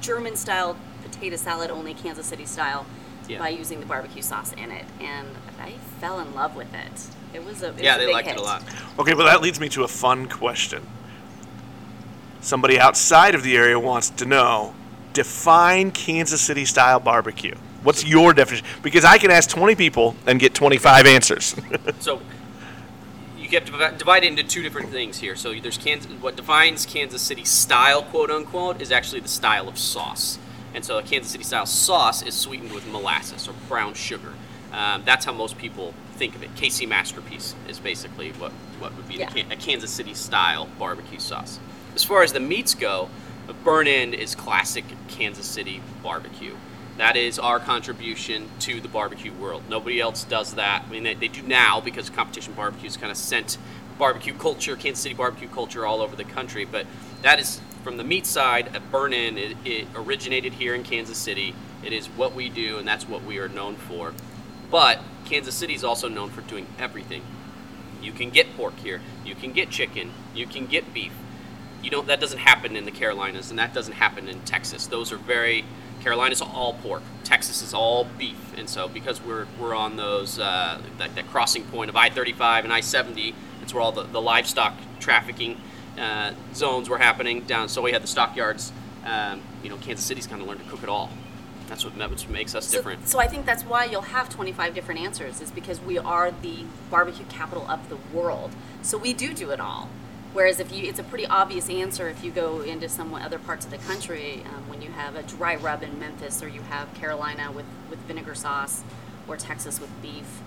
German 0.00 0.36
style 0.36 0.76
potato 1.02 1.36
salad, 1.36 1.70
only 1.70 1.94
Kansas 1.94 2.26
City 2.26 2.46
style, 2.46 2.86
Yeah. 3.28 3.38
by 3.38 3.48
using 3.50 3.80
the 3.80 3.86
barbecue 3.86 4.22
sauce 4.22 4.52
in 4.52 4.70
it. 4.70 4.84
And 5.00 5.28
I 5.60 5.72
fell 6.00 6.20
in 6.20 6.34
love 6.34 6.54
with 6.56 6.72
it. 6.74 7.08
It 7.34 7.44
was 7.44 7.62
a 7.62 7.68
it 7.70 7.82
Yeah, 7.82 7.96
was 7.96 7.96
a 7.96 7.98
they 8.00 8.06
big 8.06 8.14
liked 8.14 8.28
hit. 8.28 8.36
it 8.36 8.40
a 8.40 8.44
lot. 8.44 8.62
Okay, 8.98 9.14
well 9.14 9.26
that 9.26 9.40
leads 9.42 9.58
me 9.60 9.68
to 9.70 9.84
a 9.84 9.88
fun 9.88 10.26
question. 10.28 10.86
Somebody 12.40 12.78
outside 12.78 13.34
of 13.34 13.42
the 13.42 13.56
area 13.56 13.78
wants 13.78 14.10
to 14.10 14.24
know: 14.26 14.74
define 15.12 15.90
Kansas 15.90 16.40
City 16.40 16.64
style 16.64 17.00
barbecue. 17.00 17.54
What's 17.82 18.04
your 18.04 18.32
definition? 18.32 18.66
Because 18.82 19.04
I 19.04 19.18
can 19.18 19.30
ask 19.30 19.48
20 19.50 19.76
people 19.76 20.16
and 20.26 20.40
get 20.40 20.54
25 20.54 21.06
answers. 21.06 21.54
So 22.00 22.20
you 23.38 23.48
get 23.48 23.64
divi- 23.66 23.96
divided 23.96 24.26
into 24.26 24.42
two 24.42 24.62
different 24.62 24.88
things 24.90 25.18
here. 25.18 25.36
So 25.36 25.54
there's 25.54 25.78
Kansas, 25.78 26.10
what 26.20 26.34
defines 26.36 26.84
Kansas 26.84 27.22
City 27.22 27.44
style, 27.44 28.02
quote 28.02 28.30
unquote, 28.30 28.80
is 28.80 28.90
actually 28.90 29.20
the 29.20 29.28
style 29.28 29.68
of 29.68 29.78
sauce. 29.78 30.38
And 30.76 30.84
so 30.84 30.98
a 30.98 31.02
Kansas 31.02 31.32
City 31.32 31.42
style 31.42 31.64
sauce 31.64 32.20
is 32.22 32.34
sweetened 32.34 32.70
with 32.72 32.86
molasses 32.86 33.48
or 33.48 33.54
brown 33.66 33.94
sugar. 33.94 34.34
Um, 34.72 35.02
that's 35.06 35.24
how 35.24 35.32
most 35.32 35.56
people 35.56 35.94
think 36.16 36.34
of 36.36 36.42
it. 36.42 36.54
KC 36.54 36.86
Masterpiece 36.86 37.54
is 37.66 37.78
basically 37.78 38.32
what, 38.32 38.52
what 38.78 38.94
would 38.94 39.08
be 39.08 39.14
Yeah. 39.14 39.30
the, 39.32 39.40
a 39.50 39.56
Kansas 39.56 39.90
City 39.90 40.12
style 40.12 40.68
barbecue 40.78 41.18
sauce. 41.18 41.58
As 41.94 42.04
far 42.04 42.22
as 42.22 42.34
the 42.34 42.40
meats 42.40 42.74
go, 42.74 43.08
a 43.48 43.54
burn 43.54 43.88
end 43.88 44.12
is 44.12 44.34
classic 44.34 44.84
Kansas 45.08 45.46
City 45.46 45.80
barbecue. 46.02 46.54
That 46.98 47.16
is 47.16 47.38
our 47.38 47.58
contribution 47.58 48.46
to 48.60 48.78
the 48.78 48.88
barbecue 48.88 49.32
world. 49.32 49.62
Nobody 49.70 49.98
else 49.98 50.24
does 50.24 50.54
that. 50.54 50.84
I 50.86 50.92
mean, 50.92 51.04
they, 51.04 51.14
they 51.14 51.28
do 51.28 51.40
now 51.40 51.80
because 51.80 52.10
competition 52.10 52.52
barbecues 52.52 52.98
kind 52.98 53.10
of 53.10 53.16
sent 53.16 53.56
barbecue 53.98 54.34
culture, 54.34 54.76
Kansas 54.76 55.02
City 55.02 55.14
barbecue 55.14 55.48
culture, 55.48 55.86
all 55.86 56.02
over 56.02 56.16
the 56.16 56.24
country. 56.24 56.66
But 56.66 56.86
that 57.22 57.40
is 57.40 57.62
from 57.86 57.96
the 57.98 58.02
meat 58.02 58.26
side. 58.26 58.74
at 58.74 58.90
burn 58.90 59.12
in 59.12 59.38
it, 59.38 59.56
it 59.64 59.86
originated 59.94 60.52
here 60.52 60.74
in 60.74 60.82
Kansas 60.82 61.16
City. 61.16 61.54
It 61.84 61.92
is 61.92 62.08
what 62.08 62.34
we 62.34 62.48
do, 62.48 62.78
and 62.78 62.88
that's 62.88 63.08
what 63.08 63.22
we 63.22 63.38
are 63.38 63.46
known 63.46 63.76
for. 63.76 64.12
But 64.72 64.98
Kansas 65.24 65.54
City 65.54 65.72
is 65.72 65.84
also 65.84 66.08
known 66.08 66.30
for 66.30 66.40
doing 66.40 66.66
everything. 66.80 67.22
You 68.02 68.10
can 68.10 68.30
get 68.30 68.56
pork 68.56 68.76
here. 68.78 69.02
You 69.24 69.36
can 69.36 69.52
get 69.52 69.70
chicken. 69.70 70.10
You 70.34 70.48
can 70.48 70.66
get 70.66 70.92
beef. 70.92 71.12
You 71.80 71.90
don't. 71.90 72.08
That 72.08 72.18
doesn't 72.18 72.40
happen 72.40 72.74
in 72.74 72.86
the 72.86 72.90
Carolinas, 72.90 73.50
and 73.50 73.58
that 73.60 73.72
doesn't 73.72 73.94
happen 73.94 74.28
in 74.28 74.40
Texas. 74.40 74.88
Those 74.88 75.12
are 75.12 75.18
very. 75.18 75.64
Carolina's 76.02 76.42
all 76.42 76.74
pork. 76.82 77.02
Texas 77.22 77.62
is 77.62 77.72
all 77.72 78.08
beef, 78.18 78.52
and 78.56 78.68
so 78.68 78.88
because 78.88 79.22
we're 79.22 79.46
we're 79.60 79.76
on 79.76 79.94
those 79.94 80.40
uh, 80.40 80.82
that, 80.98 81.14
that 81.14 81.28
crossing 81.28 81.62
point 81.66 81.88
of 81.88 81.94
I-35 81.94 82.64
and 82.64 82.72
I-70, 82.72 83.32
it's 83.62 83.72
where 83.72 83.82
all 83.82 83.92
the, 83.92 84.02
the 84.02 84.20
livestock 84.20 84.74
trafficking 84.98 85.60
uh, 85.98 86.32
zones 86.54 86.88
were 86.88 86.98
happening 86.98 87.42
down. 87.42 87.68
So 87.68 87.82
we 87.82 87.92
had 87.92 88.02
the 88.02 88.06
stockyards. 88.08 88.72
Um, 89.04 89.40
you 89.62 89.70
know, 89.70 89.76
Kansas 89.76 90.04
City's 90.04 90.26
kind 90.26 90.42
of 90.42 90.48
learned 90.48 90.60
to 90.64 90.68
cook 90.68 90.82
it 90.82 90.88
all. 90.88 91.10
That's 91.68 91.84
what, 91.84 91.96
what 91.96 92.28
makes 92.30 92.54
us 92.54 92.66
So, 92.66 92.76
different. 92.78 93.08
so 93.08 93.18
I 93.18 93.26
think 93.26 93.44
that's 93.44 93.64
why 93.64 93.84
you'll 93.84 94.02
have 94.02 94.28
25 94.28 94.74
different 94.74 95.00
answers 95.00 95.40
is 95.40 95.50
because 95.50 95.80
we 95.80 95.98
are 95.98 96.30
the 96.30 96.64
barbecue 96.90 97.24
capital 97.28 97.66
of 97.68 97.88
the 97.88 97.96
world. 98.16 98.52
So 98.82 98.96
we 98.98 99.12
do 99.12 99.34
do 99.34 99.50
it 99.50 99.58
all. 99.60 99.88
Whereas 100.32 100.60
if 100.60 100.70
you, 100.70 100.88
it's 100.88 100.98
a 100.98 101.02
pretty 101.02 101.26
obvious 101.26 101.68
answer 101.70 102.08
if 102.08 102.22
you 102.22 102.30
go 102.30 102.60
into 102.60 102.88
some 102.88 103.14
other 103.14 103.38
parts 103.38 103.64
of 103.64 103.70
the 103.70 103.78
country 103.78 104.42
um, 104.54 104.68
when 104.68 104.82
you 104.82 104.90
have 104.90 105.16
a 105.16 105.22
dry 105.22 105.56
rub 105.56 105.82
in 105.82 105.98
Memphis 105.98 106.42
or 106.42 106.48
you 106.48 106.60
have 106.62 106.92
Carolina 106.94 107.50
with, 107.50 107.64
with 107.88 107.98
vinegar 108.00 108.34
sauce 108.34 108.82
or 109.26 109.36
Texas 109.36 109.80
with 109.80 109.90
beef. 110.02 110.40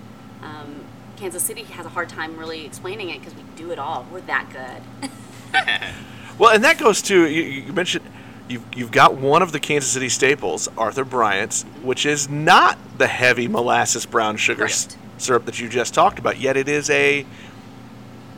Um, 0.44 0.86
Kansas 1.18 1.44
City 1.44 1.64
has 1.64 1.86
a 1.86 1.90
hard 1.90 2.08
time 2.08 2.38
really 2.38 2.66
explaining 2.66 3.10
it 3.10 3.20
because 3.20 3.36
we 3.36 3.42
do 3.56 3.72
it 3.72 3.80
all. 3.80 4.06
We're 4.12 4.22
that 4.22 4.50
good. 4.52 5.10
well, 6.38 6.52
and 6.54 6.64
that 6.64 6.78
goes 6.78 7.02
to 7.04 7.28
you, 7.28 7.44
you 7.44 7.74
mentioned 7.74 8.06
you've 8.48 8.64
you've 8.76 8.92
got 8.92 9.16
one 9.16 9.42
of 9.42 9.52
the 9.52 9.60
Kansas 9.60 9.92
City 9.92 10.10
staples, 10.10 10.68
Arthur 10.78 11.06
Bryant's, 11.06 11.64
which 11.82 12.06
is 12.06 12.30
not 12.30 12.78
the 12.98 13.08
heavy 13.08 13.48
molasses 13.48 14.06
brown 14.06 14.38
sugar 14.38 14.66
s- 14.66 14.96
syrup 15.18 15.46
that 15.46 15.60
you 15.60 15.70
just 15.70 15.94
talked 15.94 16.20
about. 16.20 16.40
Yet 16.40 16.58
it 16.58 16.68
is 16.68 16.90
a 16.90 17.26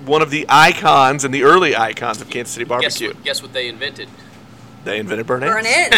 one 0.06 0.21
of 0.21 0.32
the 0.32 0.45
icons 0.50 1.24
and 1.24 1.34
the 1.34 1.43
early 1.43 1.76
icons 1.76 2.21
of 2.21 2.30
Kansas 2.30 2.54
City 2.54 2.65
Guess 2.65 2.69
barbecue. 2.69 3.08
what, 3.10 3.24
guess 3.24 3.41
what 3.41 3.54
they 3.54 3.67
invented? 3.67 4.10
They 4.84 5.00
invented 5.00 5.28
burn 5.28 5.41
Burn 5.41 5.65
ends. 5.65 5.95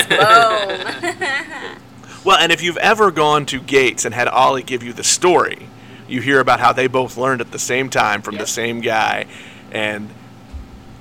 Well, 2.25 2.37
and 2.37 2.51
if 2.53 2.61
you've 2.63 2.77
ever 2.77 3.11
gone 3.11 3.45
to 3.47 3.59
Gates 3.59 4.05
and 4.05 4.13
had 4.15 4.29
Ollie 4.29 4.63
give 4.63 4.81
you 4.81 4.93
the 4.93 5.03
story, 5.03 5.67
you 6.07 6.21
hear 6.21 6.39
about 6.39 6.59
how 6.61 6.71
they 6.71 6.87
both 6.87 7.17
learned 7.17 7.41
at 7.41 7.51
the 7.51 7.59
same 7.59 7.89
time 7.89 8.21
from 8.21 8.37
the 8.37 8.47
same 8.47 8.79
guy, 8.79 9.25
and 9.71 10.09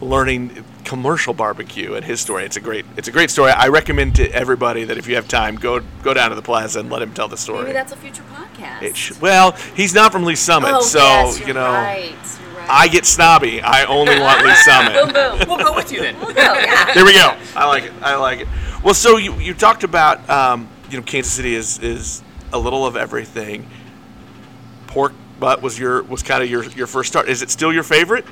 learning 0.03 0.65
commercial 0.85 1.33
barbecue 1.33 1.95
and 1.95 2.05
his 2.05 2.21
story. 2.21 2.45
It's 2.45 2.57
a 2.57 2.61
great, 2.61 2.85
it's 2.97 3.09
a 3.09 3.13
great 3.13 3.31
story. 3.31 3.53
I 3.53 3.69
recommend 3.69 4.17
to 4.17 4.29
everybody 4.33 4.85
that 4.85 4.99
if 4.99 5.07
you 5.07 5.15
have 5.15 5.29
time, 5.29 5.57
go 5.57 5.81
go 6.03 6.13
down 6.13 6.31
to 6.31 6.37
the 6.37 6.43
plaza 6.43 6.81
and 6.81 6.91
let 6.91 7.01
him 7.03 7.15
tell 7.15 7.29
the 7.29 7.37
story. 7.37 7.63
Maybe 7.63 7.73
that's 7.73 7.93
a 7.93 7.97
future 7.97 8.25
podcast. 8.35 8.83
It 8.83 8.97
sh- 8.97 9.13
well, 9.21 9.53
he's 9.75 9.95
not 9.95 10.13
from 10.13 10.25
Lee 10.25 10.35
Summit, 10.35 10.73
oh, 10.75 10.81
so 10.83 10.99
yes, 10.99 11.39
you're 11.39 11.49
you 11.49 11.55
know. 11.55 11.71
right, 11.73 12.13
right. 12.57 12.69
I 12.69 12.89
get 12.89 13.07
snobby. 13.07 13.61
I 13.63 13.85
only 13.85 14.19
want 14.19 14.45
Lee 14.45 14.55
Summit. 14.65 14.95
boom 14.95 15.13
boom. 15.13 15.49
We'll 15.49 15.65
go 15.65 15.75
with 15.75 15.93
you 15.93 16.01
then. 16.01 16.19
We'll 16.21 16.35
go, 16.35 16.41
yeah. 16.43 16.93
There 16.95 17.05
we 17.05 17.13
go. 17.15 17.37
I 17.55 17.67
like 17.67 17.85
it. 17.85 17.93
I 18.03 18.17
like 18.17 18.41
it. 18.41 18.49
Well, 18.83 18.95
so 18.95 19.17
you, 19.17 19.35
you 19.39 19.55
talked 19.55 19.85
about 19.85 20.29
um, 20.29 20.69
you 20.91 20.97
know 20.99 21.05
Kansas 21.05 21.33
City 21.33 21.55
is 21.55 21.79
is 21.79 22.23
a 22.53 22.59
little 22.59 22.85
of 22.85 22.97
everything. 22.97 23.69
Pork 24.89 25.13
butt 25.39 25.63
was 25.63 25.79
your 25.79 26.03
was 26.03 26.23
kind 26.23 26.43
of 26.43 26.51
your 26.51 26.65
your 26.65 26.87
first 26.89 27.11
start. 27.11 27.29
Is 27.29 27.43
it 27.43 27.51
still 27.51 27.73
your 27.73 27.85
favorite? 27.85 28.25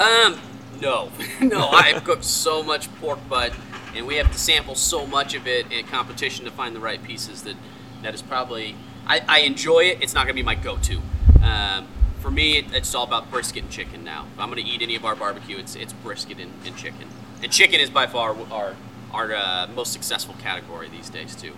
Um, 0.00 0.38
no, 0.80 1.10
no. 1.40 1.68
I've 1.68 2.04
cooked 2.04 2.24
so 2.24 2.62
much 2.62 2.92
pork 2.96 3.18
butt, 3.28 3.52
and 3.94 4.06
we 4.06 4.16
have 4.16 4.30
to 4.32 4.38
sample 4.38 4.74
so 4.74 5.06
much 5.06 5.34
of 5.34 5.46
it 5.46 5.70
in 5.72 5.86
competition 5.86 6.44
to 6.44 6.50
find 6.50 6.74
the 6.74 6.80
right 6.80 7.02
pieces 7.02 7.42
that 7.42 7.56
that 8.02 8.14
is 8.14 8.22
probably. 8.22 8.76
I, 9.06 9.20
I 9.28 9.38
enjoy 9.40 9.80
it. 9.80 10.02
It's 10.02 10.14
not 10.14 10.22
gonna 10.22 10.34
be 10.34 10.42
my 10.42 10.54
go-to. 10.54 11.00
Um, 11.42 11.86
for 12.20 12.30
me, 12.30 12.58
it, 12.58 12.72
it's 12.72 12.94
all 12.94 13.04
about 13.04 13.30
brisket 13.30 13.64
and 13.64 13.70
chicken 13.70 14.02
now. 14.02 14.26
If 14.32 14.40
I'm 14.40 14.48
gonna 14.48 14.62
eat 14.64 14.80
any 14.80 14.96
of 14.96 15.04
our 15.04 15.14
barbecue, 15.14 15.58
it's 15.58 15.74
it's 15.76 15.92
brisket 15.92 16.38
and, 16.38 16.52
and 16.64 16.76
chicken. 16.76 17.08
And 17.42 17.52
chicken 17.52 17.80
is 17.80 17.90
by 17.90 18.06
far 18.06 18.34
our 18.50 18.74
our 19.12 19.34
uh, 19.34 19.66
most 19.74 19.92
successful 19.92 20.34
category 20.42 20.88
these 20.88 21.10
days 21.10 21.36
too. 21.36 21.52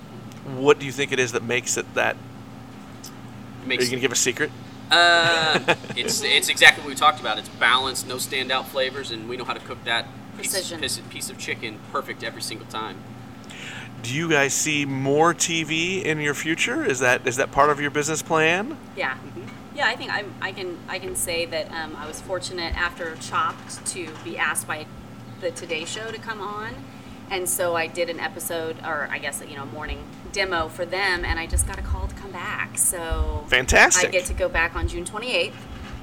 What 0.45 0.79
do 0.79 0.87
you 0.87 0.93
think 0.93 1.13
it 1.13 1.19
is 1.19 1.33
that 1.33 1.43
makes 1.43 1.77
it 1.77 1.93
that? 1.95 2.17
It 3.69 3.79
Are 3.79 3.83
you 3.83 3.91
gonna 3.91 4.01
give 4.01 4.13
a 4.13 4.17
secret? 4.17 4.51
Uh, 4.91 5.75
it's 5.97 6.23
it's 6.23 6.49
exactly 6.49 6.83
what 6.83 6.89
we 6.89 6.95
talked 6.95 7.21
about. 7.21 7.39
It's 7.39 7.49
balanced, 7.49 8.07
no 8.07 8.17
standout 8.17 8.67
flavors, 8.67 9.11
and 9.11 9.29
we 9.29 9.37
know 9.37 9.45
how 9.45 9.55
to 9.55 9.61
cook 9.61 9.83
that 9.85 10.07
piece, 10.39 10.53
Precision. 10.53 10.81
piece, 10.81 10.99
piece 11.11 11.31
of 11.31 11.39
chicken 11.39 11.79
perfect 11.93 12.23
every 12.23 12.43
single 12.43 12.67
time. 12.69 12.97
Do 14.03 14.15
you 14.15 14.29
guys 14.31 14.55
see 14.55 14.85
more 14.85 15.35
TV 15.35 16.03
in 16.05 16.21
your 16.21 16.35
future? 16.35 16.85
Is 16.85 17.01
that 17.01 17.27
is 17.27 17.37
that 17.37 17.51
part 17.51 17.71
of 17.71 17.81
your 17.81 17.91
business 17.91 18.23
plan? 18.23 18.77
Yeah, 18.97 19.17
yeah. 19.75 19.89
I 19.89 19.97
think 19.97 20.13
I'm, 20.13 20.33
I 20.41 20.53
can 20.53 20.79
I 20.89 20.99
can 21.01 21.17
say 21.17 21.47
that 21.47 21.71
um, 21.73 21.97
I 21.97 22.07
was 22.07 22.21
fortunate 22.21 22.77
after 22.77 23.17
Chopped 23.17 23.85
to 23.87 24.09
be 24.25 24.39
asked 24.39 24.69
by 24.69 24.87
the 25.41 25.51
Today 25.51 25.85
Show 25.85 26.11
to 26.13 26.19
come 26.19 26.41
on, 26.41 26.73
and 27.31 27.49
so 27.49 27.75
I 27.77 27.87
did 27.87 28.09
an 28.11 28.21
episode, 28.21 28.77
or 28.85 29.09
I 29.11 29.19
guess 29.19 29.43
you 29.49 29.57
know, 29.57 29.65
a 29.65 29.67
morning 29.67 30.05
demo 30.33 30.69
for 30.69 30.85
them, 30.85 31.25
and 31.25 31.39
I 31.39 31.47
just 31.47 31.67
got 31.67 31.79
a 31.79 31.83
call 31.83 32.07
to 32.07 32.15
come 32.15 32.31
back. 32.33 32.79
So 32.79 33.45
Fantastic. 33.49 34.09
I 34.09 34.13
get 34.13 34.27
to 34.27 34.35
go 34.35 34.49
back 34.49 34.77
on 34.77 34.89
June 34.89 35.05
28th. 35.05 35.53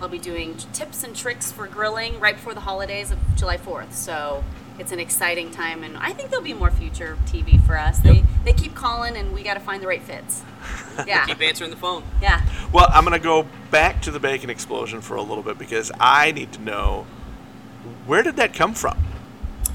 I'll 0.02 0.10
be 0.10 0.20
doing 0.20 0.56
tips 0.74 1.04
and 1.04 1.16
tricks 1.16 1.52
for 1.52 1.66
grilling 1.68 2.20
right 2.20 2.36
before 2.36 2.54
the 2.54 2.60
holidays 2.60 3.12
of 3.12 3.18
July 3.36 3.58
4th. 3.58 3.94
So 3.94 4.44
it's 4.78 4.92
an 4.92 5.00
exciting 5.00 5.50
time, 5.52 5.84
and 5.84 5.96
I 5.98 6.12
think 6.14 6.30
there'll 6.30 6.44
be 6.44 6.54
more 6.54 6.72
future 6.72 7.18
TV 7.28 7.64
for 7.66 7.78
us. 7.78 8.00
They 8.00 8.24
they 8.44 8.54
keep 8.54 8.76
calling, 8.76 9.16
and 9.16 9.34
we 9.34 9.44
got 9.44 9.54
to 9.54 9.60
find 9.60 9.82
the 9.82 9.88
right 9.88 10.02
fits. 10.02 10.42
Yeah, 11.08 11.26
Keep 11.26 11.42
answering 11.42 11.72
the 11.72 11.76
phone. 11.76 12.04
yeah. 12.22 12.42
Well, 12.72 12.88
I'm 12.94 13.04
going 13.04 13.20
to 13.20 13.24
go 13.24 13.48
back 13.72 14.04
to 14.04 14.12
the 14.12 14.20
bacon 14.20 14.52
explosion 14.52 15.02
for 15.02 15.16
a 15.16 15.24
little 15.24 15.42
bit 15.44 15.58
because 15.58 15.92
I 16.00 16.32
need 16.32 16.52
to 16.54 16.62
know 16.62 17.08
where 18.06 18.22
did 18.22 18.36
that 18.36 18.54
come 18.54 18.76
from? 18.76 18.98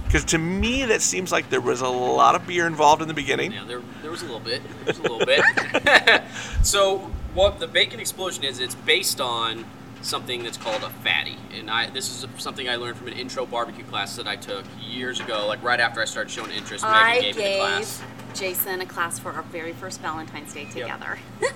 Because 0.09 0.25
to 0.25 0.39
me, 0.39 0.87
that 0.87 1.03
seems 1.03 1.31
like 1.31 1.51
there 1.51 1.61
was 1.61 1.83
a 1.83 1.89
lot 1.89 2.35
of 2.35 2.47
beer 2.47 2.67
involved 2.67 3.03
in 3.03 3.09
the 3.09 3.15
beginning. 3.15 3.53
Yeah, 3.53 3.65
there, 3.65 3.83
there 4.01 4.11
was 4.11 4.23
a 4.23 4.25
little 4.25 4.41
bit. 4.41 4.63
There 4.85 4.87
was 4.87 4.99
a 4.99 5.03
little 5.03 5.19
bit. 5.19 6.23
so 6.63 7.11
what 7.35 7.61
the 7.61 7.67
bacon 7.67 8.01
explosion 8.01 8.43
is, 8.43 8.59
it's 8.59 8.75
based 8.75 9.21
on 9.21 9.67
something 10.01 10.43
that's 10.43 10.57
called 10.57 10.83
a 10.83 10.89
fatty, 10.89 11.37
and 11.53 11.71
I 11.71 11.91
this 11.91 12.09
is 12.09 12.27
something 12.39 12.71
I 12.71 12.77
learned 12.77 12.97
from 12.97 13.09
an 13.09 13.15
intro 13.15 13.45
barbecue 13.45 13.85
class 13.85 14.17
that 14.17 14.27
I 14.27 14.37
took 14.37 14.65
years 14.81 15.21
ago, 15.21 15.47
like 15.47 15.63
right 15.63 15.79
after 15.79 16.01
I 16.01 16.07
started 16.07 16.31
showing 16.31 16.53
interest. 16.53 16.85
Megan 16.85 16.99
I 16.99 17.21
gave 17.21 17.37
me 17.37 17.43
the 17.43 17.59
class. 17.59 18.03
Jason 18.33 18.81
a 18.81 18.87
class 18.87 19.19
for 19.19 19.33
our 19.33 19.43
very 19.43 19.75
first 19.75 20.01
Valentine's 20.01 20.55
Day 20.55 20.65
together. 20.65 21.19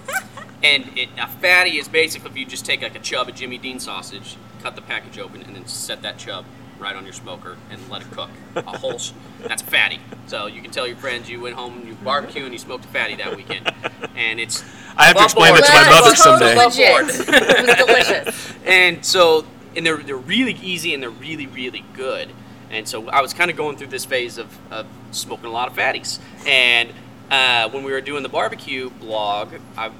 And 0.65 0.97
it, 0.97 1.09
a 1.19 1.27
fatty 1.27 1.79
is 1.79 1.89
basically 1.89 2.31
if 2.31 2.37
you 2.37 2.47
just 2.47 2.65
take 2.65 2.83
like 2.83 2.95
a 2.95 3.01
chub 3.01 3.29
of 3.29 3.35
Jimmy 3.35 3.59
Dean 3.59 3.81
sausage, 3.81 4.37
cut 4.63 4.77
the 4.77 4.81
package 4.83 5.19
open, 5.19 5.43
and 5.43 5.57
then 5.57 5.67
set 5.67 6.03
that 6.03 6.19
chub 6.19 6.45
right 6.83 6.97
on 6.97 7.05
your 7.05 7.13
smoker 7.13 7.57
and 7.71 7.81
let 7.89 8.03
it 8.03 8.11
cook. 8.11 8.31
A 8.57 8.77
whole, 8.77 8.99
sh- 8.99 9.13
that's 9.41 9.63
fatty. 9.63 10.01
So 10.27 10.47
you 10.47 10.61
can 10.61 10.71
tell 10.71 10.87
your 10.87 10.97
friends 10.97 11.31
you 11.31 11.41
went 11.41 11.55
home 11.57 11.87
you 11.87 11.95
barbecue 11.95 12.45
and 12.45 12.53
you 12.53 12.59
smoked 12.59 12.85
a 12.85 12.89
fatty 12.89 13.17
that 13.17 13.37
weekend, 13.37 13.73
and 14.17 14.41
it's. 14.41 14.63
I 14.97 15.05
have 15.05 15.15
to 15.15 15.21
above 15.21 15.25
explain 15.25 15.53
board. 15.53 15.61
it 15.61 15.67
to 15.67 15.73
my 15.73 15.91
mother 15.91 16.17
someday. 16.17 16.57
legit. 16.57 17.27
it 17.29 17.67
was 17.67 17.87
delicious. 17.87 18.53
and 18.67 19.05
so 19.05 19.47
and 19.77 19.87
they're 19.87 19.97
they're 19.99 20.17
really 20.17 20.55
easy 20.63 20.93
and 20.93 21.03
they're 21.03 21.11
really 21.11 21.47
really 21.47 21.85
good. 21.95 22.31
And 22.71 22.89
so 22.89 23.09
I 23.11 23.21
was 23.21 23.35
kind 23.35 23.51
of 23.51 23.57
going 23.57 23.77
through 23.77 23.89
this 23.89 24.05
phase 24.07 24.39
of, 24.39 24.49
of 24.71 24.87
smoking 25.11 25.47
a 25.47 25.51
lot 25.51 25.69
of 25.69 25.77
fatties. 25.77 26.19
And 26.47 26.89
uh, 27.31 27.69
when 27.69 27.85
we 27.85 27.93
were 27.93 28.01
doing 28.01 28.23
the 28.23 28.31
barbecue 28.31 28.89
blog, 28.89 29.53
I, 29.77 29.91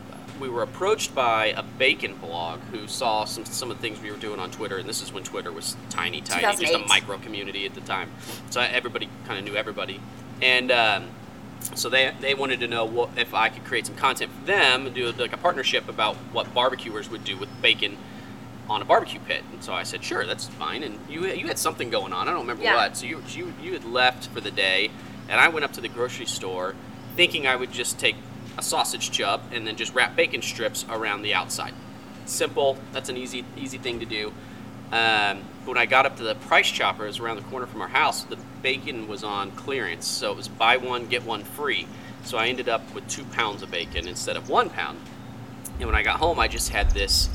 we 0.43 0.49
were 0.49 0.63
approached 0.63 1.15
by 1.15 1.47
a 1.57 1.63
bacon 1.63 2.17
blog 2.17 2.59
who 2.73 2.89
saw 2.89 3.25
some 3.25 3.45
some 3.45 3.71
of 3.71 3.77
the 3.77 3.81
things 3.81 4.03
we 4.03 4.11
were 4.11 4.17
doing 4.17 4.41
on 4.41 4.51
Twitter. 4.51 4.77
And 4.77 4.89
this 4.89 5.01
is 5.01 5.13
when 5.13 5.23
Twitter 5.23 5.53
was 5.53 5.77
tiny, 5.89 6.21
tiny, 6.21 6.43
just 6.57 6.75
a 6.75 6.79
micro 6.79 7.17
community 7.19 7.65
at 7.65 7.75
the 7.75 7.81
time. 7.83 8.11
So 8.51 8.61
everybody 8.61 9.09
kind 9.25 9.39
of 9.39 9.45
knew 9.45 9.57
everybody. 9.57 10.01
And 10.43 10.73
um, 10.73 11.11
so 11.77 11.89
they, 11.89 12.13
they 12.21 12.35
wanted 12.35 12.59
to 12.61 12.67
know 12.67 12.85
what, 12.85 13.11
if 13.17 13.35
I 13.35 13.51
could 13.51 13.65
create 13.65 13.87
some 13.87 13.95
content 13.95 14.33
for 14.33 14.45
them 14.47 14.87
and 14.87 14.95
do 14.95 15.13
like 15.13 15.33
a 15.33 15.37
partnership 15.37 15.89
about 15.89 16.17
what 16.33 16.53
barbecuers 16.53 17.09
would 17.09 17.23
do 17.23 17.37
with 17.37 17.49
bacon 17.63 17.97
on 18.69 18.83
a 18.83 18.85
barbecue 18.85 19.21
pit. 19.21 19.45
And 19.53 19.63
so 19.63 19.73
I 19.73 19.85
said, 19.85 20.03
sure, 20.03 20.27
that's 20.27 20.49
fine. 20.49 20.83
And 20.83 20.99
you 21.09 21.25
you 21.27 21.47
had 21.47 21.59
something 21.59 21.89
going 21.89 22.13
on. 22.13 22.27
I 22.27 22.33
don't 22.33 22.41
remember 22.41 22.65
Yeah. 22.65 22.75
what. 22.75 22.97
So 22.97 23.07
you 23.07 23.23
you 23.29 23.55
you 23.63 23.75
had 23.75 23.85
left 23.85 24.27
for 24.27 24.41
the 24.41 24.51
day, 24.51 24.91
and 25.29 25.41
I 25.41 25.47
went 25.49 25.65
up 25.65 25.73
to 25.75 25.81
the 25.81 25.89
grocery 25.89 26.27
store, 26.27 26.75
thinking 27.15 27.47
I 27.47 27.55
would 27.55 27.71
just 27.71 28.01
take 28.01 28.17
a 28.59 28.63
sausage 28.63 29.11
chub 29.11 29.41
and 29.53 29.67
then 29.67 29.77
just 29.77 29.95
wrap 29.95 30.17
bacon 30.17 30.43
strips 30.43 30.85
around 30.89 31.23
the 31.23 31.35
outside. 31.35 31.75
Simple. 32.27 32.77
That's 32.93 33.09
an 33.09 33.17
easy 33.17 33.45
easy 33.57 33.79
thing 33.79 34.01
to 34.01 34.07
do. 34.07 34.33
Um, 34.93 35.43
when 35.65 35.79
I 35.79 35.87
got 35.87 36.05
up 36.05 36.17
to 36.19 36.23
the 36.23 36.35
price 36.35 36.71
choppers 36.71 37.19
around 37.19 37.37
the 37.37 37.43
corner 37.45 37.67
from 37.67 37.81
our 37.81 37.89
house, 37.89 38.25
the 38.25 38.39
bacon 38.63 39.09
was 39.09 39.25
on 39.25 39.51
clearance, 39.53 40.07
so 40.07 40.31
it 40.31 40.37
was 40.37 40.49
buy 40.49 40.77
one 40.77 41.07
get 41.07 41.25
one 41.25 41.45
free. 41.45 41.87
So 42.25 42.39
I 42.39 42.49
ended 42.49 42.69
up 42.69 42.83
with 42.95 43.09
two 43.09 43.25
pounds 43.25 43.63
of 43.63 43.71
bacon 43.71 44.07
instead 44.07 44.37
of 44.37 44.49
one 44.49 44.71
pound. 44.71 44.99
And 45.79 45.87
when 45.87 45.95
I 45.95 46.03
got 46.03 46.21
home, 46.21 46.39
I 46.39 46.47
just 46.47 46.69
had 46.69 46.91
this 46.91 47.29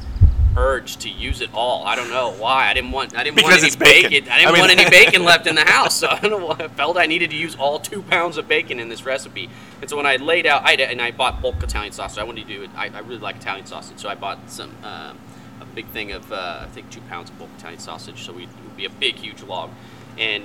urge 0.57 0.97
to 0.97 1.09
use 1.09 1.41
it 1.41 1.49
all. 1.53 1.85
I 1.85 1.95
don't 1.95 2.09
know 2.09 2.31
why. 2.33 2.67
I 2.67 2.73
didn't 2.73 2.91
want. 2.91 3.15
I 3.15 3.23
didn't 3.23 3.35
Because 3.37 3.51
want 3.51 3.59
any 3.59 3.67
it's 3.67 3.75
bacon. 3.75 4.29
I 4.29 4.37
didn't 4.39 4.47
I 4.49 4.51
mean- 4.51 4.59
want 4.59 4.71
any 4.71 4.89
bacon 4.89 5.23
left 5.23 5.47
in 5.47 5.55
the 5.55 5.63
house. 5.63 5.95
So 5.95 6.07
I 6.11 6.19
don't 6.19 6.31
know. 6.31 6.45
Why. 6.47 6.55
I 6.59 6.67
felt 6.67 6.97
I 6.97 7.05
needed 7.05 7.29
to 7.29 7.35
use 7.37 7.55
all 7.55 7.79
two 7.79 8.01
pounds 8.01 8.37
of 8.37 8.47
bacon 8.47 8.79
in 8.79 8.89
this 8.89 9.05
recipe. 9.05 9.49
And 9.81 9.89
so 9.89 9.95
when 9.95 10.05
I 10.05 10.15
laid 10.17 10.45
out, 10.45 10.63
I 10.65 10.73
and 10.73 11.01
I 11.01 11.11
bought 11.11 11.41
bulk 11.41 11.61
Italian 11.63 11.93
sausage. 11.93 12.17
I 12.19 12.23
wanted 12.23 12.47
to 12.47 12.53
do 12.53 12.63
it. 12.63 12.69
I, 12.75 12.87
I 12.87 12.99
really 12.99 13.19
like 13.19 13.35
Italian 13.37 13.65
sausage, 13.65 13.99
so 13.99 14.09
I 14.09 14.15
bought 14.15 14.49
some. 14.49 14.71
Um, 14.83 15.17
a 15.59 15.65
big 15.65 15.87
thing 15.87 16.11
of 16.11 16.31
uh, 16.31 16.59
I 16.63 16.67
think 16.67 16.89
two 16.91 17.01
pounds 17.01 17.29
of 17.31 17.39
bulk 17.39 17.49
Italian 17.57 17.79
sausage. 17.79 18.23
So 18.25 18.33
we, 18.33 18.43
it 18.43 18.49
would 18.63 18.77
be 18.77 18.85
a 18.85 18.89
big, 18.89 19.15
huge 19.15 19.41
log. 19.43 19.71
And 20.17 20.43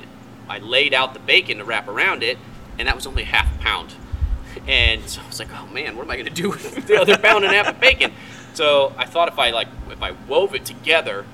I 0.48 0.58
laid 0.58 0.94
out 0.94 1.12
the 1.14 1.20
bacon 1.20 1.58
to 1.58 1.64
wrap 1.64 1.88
around 1.88 2.22
it, 2.22 2.38
and 2.78 2.88
that 2.88 2.94
was 2.94 3.06
only 3.06 3.24
half 3.24 3.54
a 3.54 3.58
pound. 3.58 3.94
And 4.68 5.08
so 5.08 5.22
I 5.22 5.26
was 5.26 5.38
like, 5.38 5.48
oh 5.54 5.66
man, 5.68 5.96
what 5.96 6.04
am 6.04 6.10
I 6.10 6.16
going 6.16 6.26
to 6.26 6.42
do 6.42 6.50
with 6.50 6.86
the 6.86 7.00
other 7.00 7.16
pound 7.16 7.44
and 7.44 7.54
a 7.54 7.56
half 7.56 7.68
of 7.74 7.80
bacon? 7.80 8.12
So 8.54 8.92
I 8.98 9.06
thought 9.06 9.28
if 9.28 9.38
I 9.38 9.50
like 9.50 9.68
if 9.90 10.02
I 10.02 10.12
wove 10.28 10.54
it 10.54 10.64
together, 10.64 11.24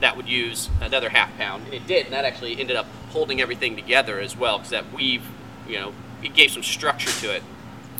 that 0.00 0.16
would 0.16 0.28
use 0.28 0.68
another 0.80 1.08
half 1.08 1.36
pound, 1.38 1.64
and 1.66 1.74
it 1.74 1.86
did. 1.86 2.06
And 2.06 2.14
that 2.14 2.24
actually 2.24 2.58
ended 2.60 2.76
up 2.76 2.86
holding 3.10 3.40
everything 3.40 3.76
together 3.76 4.18
as 4.20 4.36
well, 4.36 4.58
because 4.58 4.70
that 4.70 4.92
weave, 4.92 5.22
you 5.68 5.78
know, 5.78 5.92
it 6.22 6.34
gave 6.34 6.50
some 6.50 6.62
structure 6.62 7.10
to 7.26 7.34
it. 7.34 7.42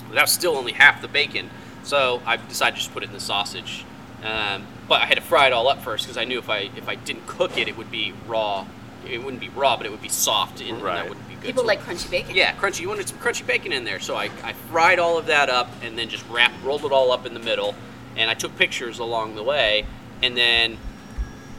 But 0.08 0.14
that 0.14 0.22
was 0.22 0.30
still 0.32 0.56
only 0.56 0.72
half 0.72 1.00
the 1.00 1.08
bacon, 1.08 1.50
so 1.84 2.20
I 2.26 2.36
decided 2.36 2.76
to 2.76 2.80
just 2.82 2.92
put 2.92 3.02
it 3.02 3.06
in 3.06 3.12
the 3.12 3.20
sausage. 3.20 3.84
Um, 4.24 4.66
but 4.88 5.02
I 5.02 5.06
had 5.06 5.16
to 5.16 5.20
fry 5.22 5.46
it 5.46 5.52
all 5.52 5.68
up 5.68 5.82
first 5.82 6.04
because 6.04 6.16
I 6.16 6.24
knew 6.24 6.38
if 6.38 6.48
I 6.50 6.70
if 6.76 6.88
I 6.88 6.94
didn't 6.96 7.26
cook 7.26 7.56
it, 7.58 7.68
it 7.68 7.76
would 7.76 7.90
be 7.90 8.12
raw. 8.26 8.66
It 9.08 9.22
wouldn't 9.22 9.40
be 9.40 9.48
raw, 9.50 9.76
but 9.76 9.86
it 9.86 9.90
would 9.92 10.02
be 10.02 10.08
soft, 10.08 10.60
and, 10.60 10.78
and 10.78 10.82
that 10.84 11.08
wouldn't 11.08 11.28
be 11.28 11.34
good. 11.34 11.44
People 11.44 11.62
So- 11.62 11.66
like 11.68 11.80
crunchy 11.80 12.10
bacon. 12.10 12.34
yeah, 12.34 12.52
crunchy. 12.56 12.80
You 12.80 12.88
wanted 12.88 13.08
some 13.08 13.18
crunchy 13.18 13.46
bacon 13.46 13.72
in 13.72 13.84
there, 13.84 14.00
so 14.00 14.16
I, 14.16 14.30
I 14.42 14.52
fried 14.52 14.98
all 14.98 15.16
of 15.16 15.26
that 15.26 15.48
up 15.48 15.70
and 15.82 15.96
then 15.96 16.08
just 16.08 16.24
wrapped, 16.28 16.60
rolled 16.64 16.84
it 16.84 16.90
all 16.90 17.12
up 17.12 17.24
in 17.24 17.32
the 17.32 17.38
middle, 17.40 17.76
and 18.16 18.30
I 18.30 18.34
took 18.34 18.56
pictures 18.56 18.98
along 18.98 19.34
the 19.34 19.42
way. 19.42 19.86
And 20.22 20.36
then 20.36 20.78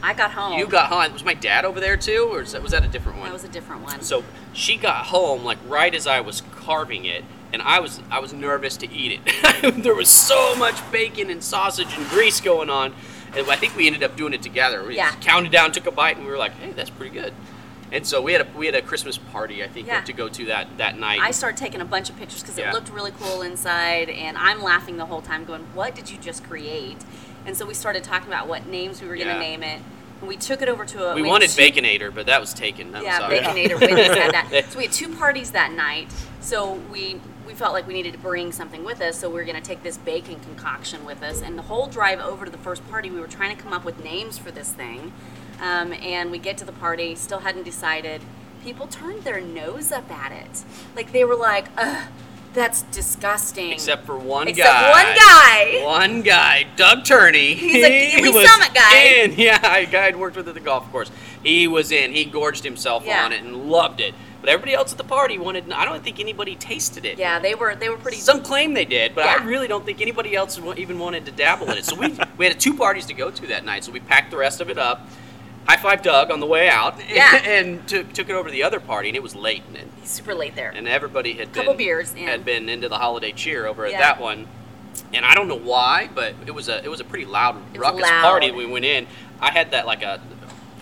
I 0.01 0.13
got 0.13 0.31
home. 0.31 0.57
you 0.59 0.67
got 0.67 0.87
home. 0.89 1.13
Was 1.13 1.23
my 1.23 1.33
dad 1.33 1.65
over 1.65 1.79
there 1.79 1.97
too, 1.97 2.29
or 2.31 2.39
was 2.39 2.51
that, 2.53 2.61
was 2.61 2.71
that 2.71 2.83
a 2.83 2.87
different 2.87 3.19
one? 3.19 3.27
That 3.27 3.33
was 3.33 3.43
a 3.43 3.49
different 3.49 3.83
one. 3.83 4.01
So 4.01 4.23
she 4.53 4.77
got 4.77 5.05
home 5.07 5.43
like 5.43 5.57
right 5.67 5.93
as 5.93 6.07
I 6.07 6.21
was 6.21 6.41
carving 6.55 7.05
it, 7.05 7.23
and 7.53 7.61
I 7.61 7.79
was 7.79 8.01
I 8.11 8.19
was 8.19 8.33
nervous 8.33 8.77
to 8.77 8.91
eat 8.91 9.21
it. 9.25 9.75
there 9.83 9.95
was 9.95 10.09
so 10.09 10.55
much 10.55 10.75
bacon 10.91 11.29
and 11.29 11.43
sausage 11.43 11.95
and 11.97 12.07
grease 12.09 12.41
going 12.41 12.69
on, 12.69 12.93
and 13.35 13.49
I 13.49 13.55
think 13.55 13.75
we 13.75 13.87
ended 13.87 14.03
up 14.03 14.15
doing 14.15 14.33
it 14.33 14.41
together. 14.41 14.83
We 14.83 14.95
Yeah. 14.97 15.11
counted 15.21 15.51
down, 15.51 15.71
took 15.71 15.87
a 15.87 15.91
bite, 15.91 16.17
and 16.17 16.25
we 16.25 16.31
were 16.31 16.37
like, 16.37 16.53
"Hey, 16.59 16.71
that's 16.71 16.89
pretty 16.89 17.13
good." 17.13 17.33
And 17.91 18.05
so 18.05 18.21
we 18.21 18.33
had 18.33 18.41
a 18.41 18.47
we 18.57 18.65
had 18.65 18.75
a 18.75 18.81
Christmas 18.81 19.17
party 19.17 19.63
I 19.63 19.67
think 19.67 19.87
Yeah. 19.87 20.01
to 20.01 20.13
go 20.13 20.27
to 20.27 20.45
that 20.45 20.67
that 20.77 20.99
night. 20.99 21.19
I 21.21 21.31
started 21.31 21.57
taking 21.57 21.79
a 21.81 21.85
bunch 21.85 22.09
of 22.09 22.17
pictures 22.17 22.41
because 22.41 22.57
Yeah. 22.57 22.69
it 22.69 22.73
looked 22.73 22.89
really 22.89 23.13
cool 23.19 23.41
inside, 23.41 24.09
and 24.09 24.37
I'm 24.37 24.61
laughing 24.61 24.97
the 24.97 25.05
whole 25.05 25.21
time, 25.21 25.45
going, 25.45 25.61
"What 25.73 25.95
did 25.95 26.09
you 26.09 26.17
just 26.17 26.43
create?" 26.43 26.97
And 27.45 27.55
so 27.55 27.65
we 27.65 27.73
started 27.73 28.03
talking 28.03 28.27
about 28.27 28.47
what 28.47 28.67
names 28.67 29.01
we 29.01 29.07
were 29.07 29.15
going 29.15 29.27
to 29.29 29.33
Yeah. 29.35 29.39
name 29.39 29.63
it, 29.63 29.79
and 30.19 30.27
we 30.27 30.35
took 30.35 30.61
it 30.61 30.67
over 30.67 30.83
to 30.83 31.05
a. 31.11 31.15
we 31.15 31.21
had 31.21 31.29
wanted 31.29 31.49
two- 31.49 31.61
Baconator, 31.61 32.13
but 32.13 32.25
that 32.25 32.41
was 32.41 32.53
taken. 32.53 32.91
That 32.91 33.03
Yeah, 33.03 33.25
was 33.29 33.39
Baconator 33.39 33.79
Wendy's 33.81 34.07
had 34.17 34.33
that. 34.33 34.65
So 34.71 34.77
we 34.79 34.83
had 34.85 34.93
two 34.93 35.07
parties 35.15 35.51
that 35.51 35.71
night. 35.71 36.09
So 36.41 36.73
we 36.91 37.21
we 37.47 37.53
felt 37.53 37.73
like 37.73 37.87
we 37.87 37.93
needed 37.93 38.11
to 38.13 38.19
bring 38.19 38.51
something 38.51 38.83
with 38.83 38.99
us. 39.01 39.17
So 39.17 39.29
we 39.29 39.35
were 39.35 39.45
going 39.45 39.55
to 39.55 39.61
take 39.61 39.81
this 39.81 39.97
bacon 39.97 40.39
concoction 40.41 41.05
with 41.05 41.23
us. 41.23 41.41
And 41.41 41.57
the 41.57 41.61
whole 41.63 41.87
drive 41.87 42.19
over 42.19 42.45
to 42.45 42.51
the 42.51 42.57
first 42.57 42.87
party, 42.89 43.09
we 43.09 43.19
were 43.21 43.27
trying 43.27 43.55
to 43.55 43.61
come 43.63 43.71
up 43.73 43.85
with 43.85 44.03
names 44.03 44.37
for 44.37 44.51
this 44.51 44.71
thing. 44.73 45.13
Um, 45.61 45.93
and 45.93 46.29
we 46.29 46.37
get 46.37 46.57
to 46.59 46.65
the 46.65 46.71
party, 46.73 47.15
still 47.15 47.39
hadn't 47.39 47.63
decided. 47.63 48.21
People 48.63 48.85
turned 48.87 49.23
their 49.23 49.39
nose 49.39 49.91
up 49.91 50.11
at 50.11 50.31
it, 50.31 50.63
like 50.95 51.11
they 51.13 51.23
were 51.23 51.35
like, 51.35 51.67
"Ugh, 51.77 52.07
that's 52.53 52.81
disgusting." 52.83 53.71
Except 53.71 54.05
for 54.05 54.17
one 54.17 54.49
Except 54.49 54.67
guy. 54.67 54.89
Except 55.01 55.07
one 55.07 55.15
guy. 55.15 55.83
One 55.85 56.21
guy, 56.21 56.65
Doug 56.75 57.05
Turney. 57.05 57.53
He's 57.55 57.83
a 57.83 58.09
He 58.09 58.17
Kiwi 58.17 58.29
was 58.29 58.49
Summit 58.49 58.73
guy. 58.73 58.97
In. 59.23 59.33
Yeah, 59.37 59.75
a 59.77 59.85
guy 59.85 60.07
I'd 60.07 60.15
worked 60.17 60.35
with 60.35 60.47
at 60.49 60.53
the 60.53 60.59
golf 60.59 60.91
course. 60.91 61.09
He 61.43 61.67
was 61.67 61.91
in. 61.91 62.11
He 62.11 62.25
gorged 62.25 62.63
himself 62.63 63.03
Yeah. 63.05 63.23
on 63.25 63.31
it 63.31 63.41
and 63.41 63.69
loved 63.69 63.99
it. 64.01 64.13
But 64.47 64.53
everybody 64.53 64.75
else 64.75 64.93
at 64.93 64.97
the 64.97 65.03
party 65.03 65.37
wanted. 65.37 65.69
I 65.73 65.83
don't 65.83 66.01
think 66.01 66.21
anybody 66.21 66.55
tasted 66.55 67.03
it. 67.03 67.19
yeah, 67.19 67.37
they 67.37 67.53
were 67.53 67.75
they 67.75 67.89
were 67.89 67.97
pretty. 67.97 68.15
Some 68.15 68.41
claim 68.41 68.73
they 68.73 68.85
did, 68.85 69.13
but 69.13 69.25
Yeah. 69.25 69.35
I 69.41 69.43
really 69.43 69.67
don't 69.67 69.85
think 69.85 69.99
anybody 69.99 70.37
else 70.37 70.57
even 70.77 70.97
wanted 70.99 71.25
to 71.25 71.33
dabble 71.33 71.69
in 71.69 71.77
it. 71.77 71.83
So 71.83 71.97
we 71.97 72.17
we 72.37 72.45
had 72.45 72.57
two 72.57 72.73
parties 72.73 73.05
to 73.07 73.13
go 73.13 73.29
to 73.29 73.47
that 73.47 73.65
night. 73.65 73.83
So 73.83 73.91
we 73.91 73.99
packed 73.99 74.31
the 74.31 74.37
rest 74.37 74.61
of 74.61 74.69
it 74.69 74.77
up. 74.77 75.05
High 75.67 75.75
five 75.75 76.01
Doug 76.01 76.31
on 76.31 76.39
the 76.39 76.45
way 76.45 76.69
out, 76.69 76.95
Yeah. 77.09 77.35
and 77.45 77.85
took 77.89 78.13
took 78.13 78.29
it 78.29 78.33
over 78.35 78.47
to 78.47 78.53
the 78.53 78.63
other 78.63 78.79
party, 78.79 79.09
and 79.09 79.17
it 79.17 79.21
was 79.21 79.35
late, 79.35 79.63
and, 79.67 79.91
super 80.05 80.33
late 80.33 80.55
there. 80.55 80.69
and 80.73 80.87
everybody 80.87 81.33
had 81.33 81.51
Couple 81.51 81.73
been 81.73 81.79
beers 81.79 82.13
in. 82.13 82.19
had 82.25 82.45
been 82.45 82.69
into 82.69 82.87
the 82.87 82.97
holiday 82.97 83.33
cheer 83.33 83.67
over 83.67 83.85
at 83.85 83.91
that 83.99 84.21
one, 84.21 84.47
and 85.13 85.25
I 85.25 85.35
don't 85.35 85.49
know 85.49 85.59
why, 85.59 86.09
but 86.15 86.35
it 86.45 86.51
was 86.51 86.69
a 86.69 86.81
it 86.85 86.87
was 86.89 87.01
a 87.01 87.03
pretty 87.03 87.25
loud 87.25 87.57
ruckus 87.77 88.01
loud. 88.01 88.21
party. 88.23 88.51
We 88.51 88.65
went 88.65 88.85
in. 88.85 89.07
I 89.41 89.51
had 89.51 89.71
that 89.71 89.85
like 89.85 90.03
a 90.03 90.21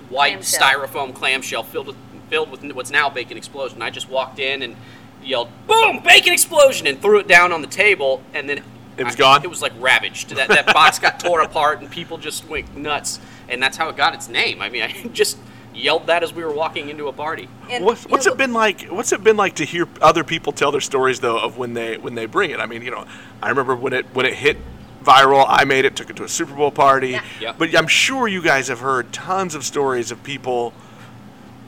white 0.09 0.33
Clamshell. 0.33 0.59
styrofoam 0.61 1.15
clamshell 1.15 1.63
filled 1.63 1.87
with 1.87 1.95
filled 2.29 2.51
with 2.51 2.63
what's 2.73 2.91
now 2.91 3.09
bacon 3.09 3.37
explosion. 3.37 3.81
I 3.81 3.89
just 3.89 4.09
walked 4.09 4.39
in 4.39 4.61
and 4.61 4.75
yelled 5.23 5.49
"Boom! 5.67 5.99
Bacon 5.99 6.33
explosion!" 6.33 6.87
and 6.87 7.01
threw 7.01 7.19
it 7.19 7.27
down 7.27 7.51
on 7.51 7.61
the 7.61 7.67
table, 7.67 8.21
and 8.33 8.49
then 8.49 8.63
It 8.97 9.03
was 9.03 9.15
I- 9.15 9.17
gone? 9.17 9.43
It 9.43 9.49
was 9.49 9.61
like 9.61 9.73
ravaged. 9.79 10.29
That 10.35 10.49
that 10.49 10.67
box 10.73 10.99
got 10.99 11.19
tore 11.19 11.41
apart, 11.41 11.81
and 11.81 11.89
people 11.89 12.17
just 12.17 12.47
went 12.47 12.75
nuts, 12.75 13.19
and 13.49 13.61
that's 13.61 13.77
how 13.77 13.89
it 13.89 13.97
got 13.97 14.13
its 14.13 14.29
name. 14.29 14.61
I 14.61 14.69
mean, 14.69 14.83
I 14.83 14.91
just 15.13 15.37
yelled 15.73 16.07
that 16.07 16.23
as 16.23 16.33
we 16.33 16.41
were 16.43 16.53
walking 16.53 16.87
into 16.89 17.07
a 17.09 17.13
party. 17.13 17.49
And, 17.69 17.83
What's, 17.83 18.05
what's 18.07 18.25
know, 18.25 18.31
it 18.31 18.37
been 18.37 18.53
like? 18.53 18.83
What's 18.83 19.11
it 19.11 19.23
been 19.23 19.35
like 19.35 19.55
to 19.55 19.65
hear 19.65 19.87
other 20.01 20.23
people 20.23 20.53
tell 20.53 20.71
their 20.71 20.79
stories 20.81 21.19
though 21.19 21.37
of 21.37 21.57
when 21.57 21.73
they 21.73 21.97
when 21.97 22.15
they 22.15 22.25
bring 22.27 22.51
it? 22.51 22.59
I 22.59 22.65
mean, 22.65 22.81
you 22.81 22.91
know, 22.91 23.05
I 23.41 23.49
remember 23.49 23.75
when 23.75 23.93
it 23.93 24.05
when 24.13 24.25
it 24.25 24.33
hit 24.35 24.57
viral. 25.03 25.45
I 25.47 25.65
made 25.65 25.85
it, 25.85 25.95
took 25.95 26.09
it 26.09 26.15
to 26.15 26.23
a 26.23 26.29
Super 26.29 26.53
Bowl 26.55 26.71
party. 26.71 27.09
Yeah. 27.09 27.23
Yep. 27.41 27.55
But 27.59 27.75
I'm 27.75 27.87
sure 27.87 28.27
you 28.27 28.41
guys 28.41 28.69
have 28.69 28.79
heard 28.79 29.11
tons 29.13 29.53
of 29.53 29.63
stories 29.65 30.09
of 30.11 30.23
people 30.23 30.73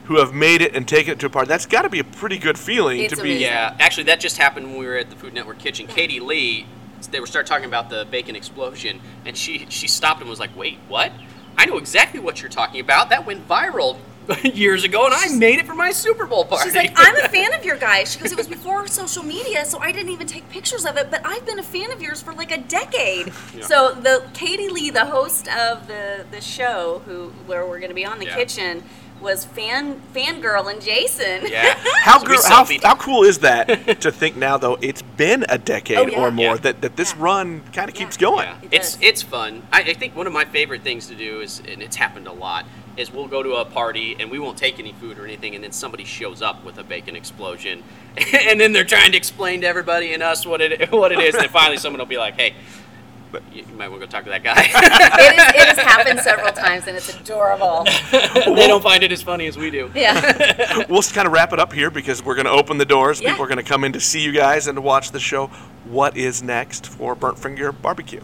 who 0.08 0.16
have 0.16 0.32
made 0.32 0.62
it 0.62 0.74
and 0.74 0.88
taken 0.88 1.12
it 1.12 1.18
to 1.20 1.26
a 1.26 1.30
party. 1.30 1.46
That's 1.48 1.66
got 1.66 1.82
to 1.82 1.90
be 1.90 1.98
a 1.98 2.04
pretty 2.04 2.38
good 2.38 2.58
feeling 2.58 3.00
It's 3.00 3.14
to 3.14 3.22
be. 3.22 3.34
Yeah, 3.34 3.76
actually, 3.78 4.04
that 4.04 4.20
just 4.20 4.38
happened 4.38 4.66
when 4.68 4.78
we 4.78 4.86
were 4.86 4.96
at 4.96 5.10
the 5.10 5.16
Food 5.16 5.34
Network 5.34 5.58
kitchen. 5.58 5.86
Katie 5.86 6.18
Lee, 6.18 6.66
they 7.10 7.20
were 7.20 7.26
start 7.26 7.46
talking 7.46 7.66
about 7.66 7.90
the 7.90 8.06
bacon 8.10 8.34
explosion, 8.34 9.00
and 9.26 9.36
she 9.36 9.66
she 9.68 9.86
stopped 9.86 10.20
and 10.22 10.30
was 10.30 10.40
like, 10.40 10.56
"Wait, 10.56 10.78
what? 10.88 11.12
I 11.58 11.66
know 11.66 11.76
exactly 11.76 12.20
what 12.20 12.40
you're 12.40 12.50
talking 12.50 12.80
about. 12.80 13.10
That 13.10 13.26
went 13.26 13.46
viral 13.46 13.98
years 14.54 14.82
ago, 14.84 15.04
and 15.04 15.14
I 15.14 15.28
made 15.36 15.58
it 15.58 15.66
for 15.66 15.74
my 15.74 15.90
Super 15.90 16.24
Bowl 16.24 16.44
party. 16.46 16.64
She's 16.64 16.74
like, 16.76 16.92
I'm 16.96 17.16
a 17.16 17.28
fan 17.36 17.52
of 17.52 17.64
your 17.64 17.76
guys. 17.76 18.12
She 18.12 18.18
goes, 18.20 18.32
it 18.32 18.38
was 18.38 18.46
before 18.48 18.86
social 18.86 19.22
media, 19.22 19.64
so 19.66 19.78
I 19.78 19.90
didn't 19.92 20.12
even 20.12 20.26
take 20.26 20.48
pictures 20.50 20.84
of 20.86 20.96
it, 20.96 21.10
but 21.10 21.20
I've 21.24 21.44
been 21.46 21.58
a 21.58 21.62
fan 21.62 21.90
of 21.92 22.00
yours 22.00 22.22
for 22.22 22.32
like 22.34 22.50
a 22.52 22.58
decade. 22.58 23.32
So 23.62 23.92
the 23.92 24.22
Katie 24.34 24.68
Lee, 24.68 24.90
the 24.90 25.06
host 25.06 25.48
of 25.48 25.86
the, 25.86 26.24
the 26.30 26.40
show, 26.40 27.02
who 27.06 27.28
where 27.46 27.66
we're 27.66 27.80
gonna 27.80 27.92
be 27.94 28.04
on 28.06 28.18
the 28.18 28.26
Yeah. 28.26 28.36
kitchen, 28.36 28.84
was 29.20 29.44
fan 29.44 30.00
fangirl 30.14 30.70
and 30.70 30.80
Jason. 30.80 31.46
yeah. 31.50 31.74
How, 32.02 32.22
gr- 32.22 32.34
how, 32.46 32.64
how 32.82 32.94
cool 32.96 33.24
is 33.24 33.40
that 33.40 33.66
to 34.00 34.10
think 34.12 34.36
now 34.36 34.56
though 34.56 34.78
it's 34.80 35.02
been 35.02 35.44
a 35.48 35.58
decade 35.58 35.98
Oh, 35.98 36.06
yeah. 36.06 36.18
or 36.20 36.30
more 36.30 36.54
Yeah. 36.54 36.60
that, 36.62 36.80
that 36.82 36.96
this 36.96 37.12
Yeah. 37.14 37.22
run 37.24 37.60
kind 37.72 37.88
of 37.88 37.94
keeps 37.94 38.16
Yeah. 38.16 38.28
going. 38.28 38.46
Yeah, 38.48 38.58
It 38.62 38.74
it's 38.74 38.98
it's 39.00 39.22
fun. 39.22 39.62
I, 39.72 39.80
I 39.82 39.94
think 39.94 40.16
one 40.16 40.26
of 40.26 40.32
my 40.32 40.44
favorite 40.44 40.82
things 40.82 41.06
to 41.08 41.14
do 41.14 41.40
is, 41.40 41.60
and 41.68 41.82
it's 41.82 41.96
happened 41.96 42.26
a 42.26 42.32
lot, 42.32 42.64
is 42.96 43.12
we'll 43.12 43.28
go 43.28 43.42
to 43.42 43.54
a 43.56 43.64
party 43.64 44.16
and 44.18 44.30
we 44.30 44.38
won't 44.38 44.56
take 44.58 44.78
any 44.78 44.92
food 44.94 45.18
or 45.18 45.24
anything, 45.24 45.54
and 45.54 45.62
then 45.62 45.72
somebody 45.72 46.04
shows 46.04 46.42
up 46.42 46.64
with 46.64 46.78
a 46.78 46.82
bacon 46.84 47.14
explosion, 47.14 47.82
and 48.32 48.58
then 48.60 48.72
they're 48.72 48.84
trying 48.84 49.12
to 49.12 49.16
explain 49.16 49.60
to 49.60 49.66
everybody 49.66 50.12
and 50.14 50.22
us 50.22 50.44
what 50.46 50.60
it 50.60 50.90
what 50.92 51.12
it 51.12 51.18
is, 51.20 51.34
and 51.34 51.42
then 51.44 51.50
finally 51.50 51.76
someone 51.76 51.98
will 51.98 52.06
be 52.06 52.16
like, 52.18 52.34
"Hey, 52.34 52.54
you, 53.52 53.64
you 53.68 53.74
might 53.76 53.88
want 53.88 54.00
to 54.00 54.06
go 54.06 54.10
talk 54.10 54.24
to 54.24 54.30
that 54.30 54.42
guy." 54.42 54.54
it, 54.62 55.38
is, 55.38 55.62
it 55.62 55.76
has 55.76 55.78
happened 55.78 56.20
several 56.20 56.52
times 56.52 56.86
and 56.86 56.96
it's 56.96 57.14
adorable. 57.14 57.84
they 58.12 58.66
don't 58.66 58.82
find 58.82 59.02
it 59.02 59.12
as 59.12 59.22
funny 59.22 59.46
as 59.46 59.56
we 59.56 59.70
do. 59.70 59.90
Yeah. 59.94 60.84
we'll 60.88 61.02
just 61.02 61.14
kind 61.14 61.26
of 61.26 61.32
wrap 61.32 61.52
it 61.52 61.58
up 61.58 61.72
here 61.72 61.90
because 61.90 62.22
we're 62.22 62.34
going 62.34 62.46
to 62.46 62.52
open 62.52 62.78
the 62.78 62.84
doors. 62.84 63.20
Yeah. 63.20 63.30
People 63.30 63.44
are 63.44 63.48
going 63.48 63.58
to 63.58 63.64
come 63.64 63.84
in 63.84 63.92
to 63.92 64.00
see 64.00 64.20
you 64.20 64.32
guys 64.32 64.66
and 64.66 64.76
to 64.76 64.82
watch 64.82 65.10
the 65.10 65.20
show. 65.20 65.46
What 65.84 66.16
is 66.16 66.42
next 66.42 66.86
for 66.86 67.14
Burnt 67.14 67.38
Finger 67.38 67.72
Barbecue? 67.72 68.22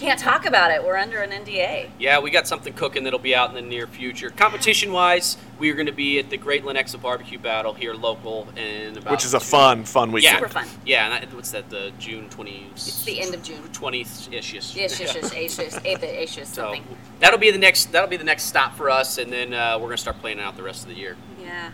We 0.00 0.06
can't 0.06 0.18
talk 0.18 0.46
about 0.46 0.70
it. 0.70 0.82
We're 0.82 0.96
under 0.96 1.20
an 1.20 1.30
NDA. 1.30 1.90
Yeah, 1.98 2.20
we 2.20 2.30
got 2.30 2.46
something 2.48 2.72
cooking 2.72 3.04
that'll 3.04 3.18
be 3.18 3.34
out 3.34 3.50
in 3.50 3.54
the 3.54 3.60
near 3.60 3.86
future. 3.86 4.30
Competition 4.30 4.92
wise, 4.92 5.36
we 5.58 5.70
are 5.70 5.74
going 5.74 5.86
to 5.86 5.92
be 5.92 6.18
at 6.18 6.30
the 6.30 6.38
Great 6.38 6.64
Lenexa 6.64 6.98
Barbecue 7.00 7.38
Battle 7.38 7.74
here 7.74 7.92
local 7.92 8.48
in 8.56 8.96
about 8.96 9.10
Which 9.10 9.26
is 9.26 9.34
a 9.34 9.38
two- 9.38 9.44
fun, 9.44 9.84
fun 9.84 10.08
Yeah, 10.08 10.14
weekend. 10.14 10.36
Super 10.38 10.48
fun. 10.48 10.66
Yeah, 10.86 11.04
and 11.12 11.22
that, 11.30 11.34
what's 11.34 11.50
that? 11.50 11.68
The 11.68 11.92
June 11.98 12.30
twenty. 12.30 12.68
It's 12.72 13.04
the 13.04 13.20
end 13.20 13.34
of 13.34 13.42
June. 13.42 13.62
Twentieth 13.74 14.32
ish. 14.32 14.54
Yes, 14.54 14.74
yes, 14.74 14.74
yes, 14.74 14.98
yes, 14.98 15.22
yes, 15.58 15.80
eighth, 15.84 16.02
eighth, 16.02 16.46
So 16.46 16.76
that'll 17.18 17.38
be 17.38 17.50
the 17.50 17.58
next. 17.58 17.92
That'll 17.92 18.08
be 18.08 18.16
the 18.16 18.24
next 18.24 18.44
stop 18.44 18.74
for 18.76 18.88
us, 18.88 19.18
and 19.18 19.30
then 19.30 19.52
uh, 19.52 19.76
we're 19.78 19.88
gonna 19.88 19.98
start 19.98 20.18
planning 20.20 20.42
out 20.42 20.56
the 20.56 20.62
rest 20.62 20.82
of 20.84 20.88
the 20.88 20.94
year. 20.96 21.14
Yeah. 21.42 21.72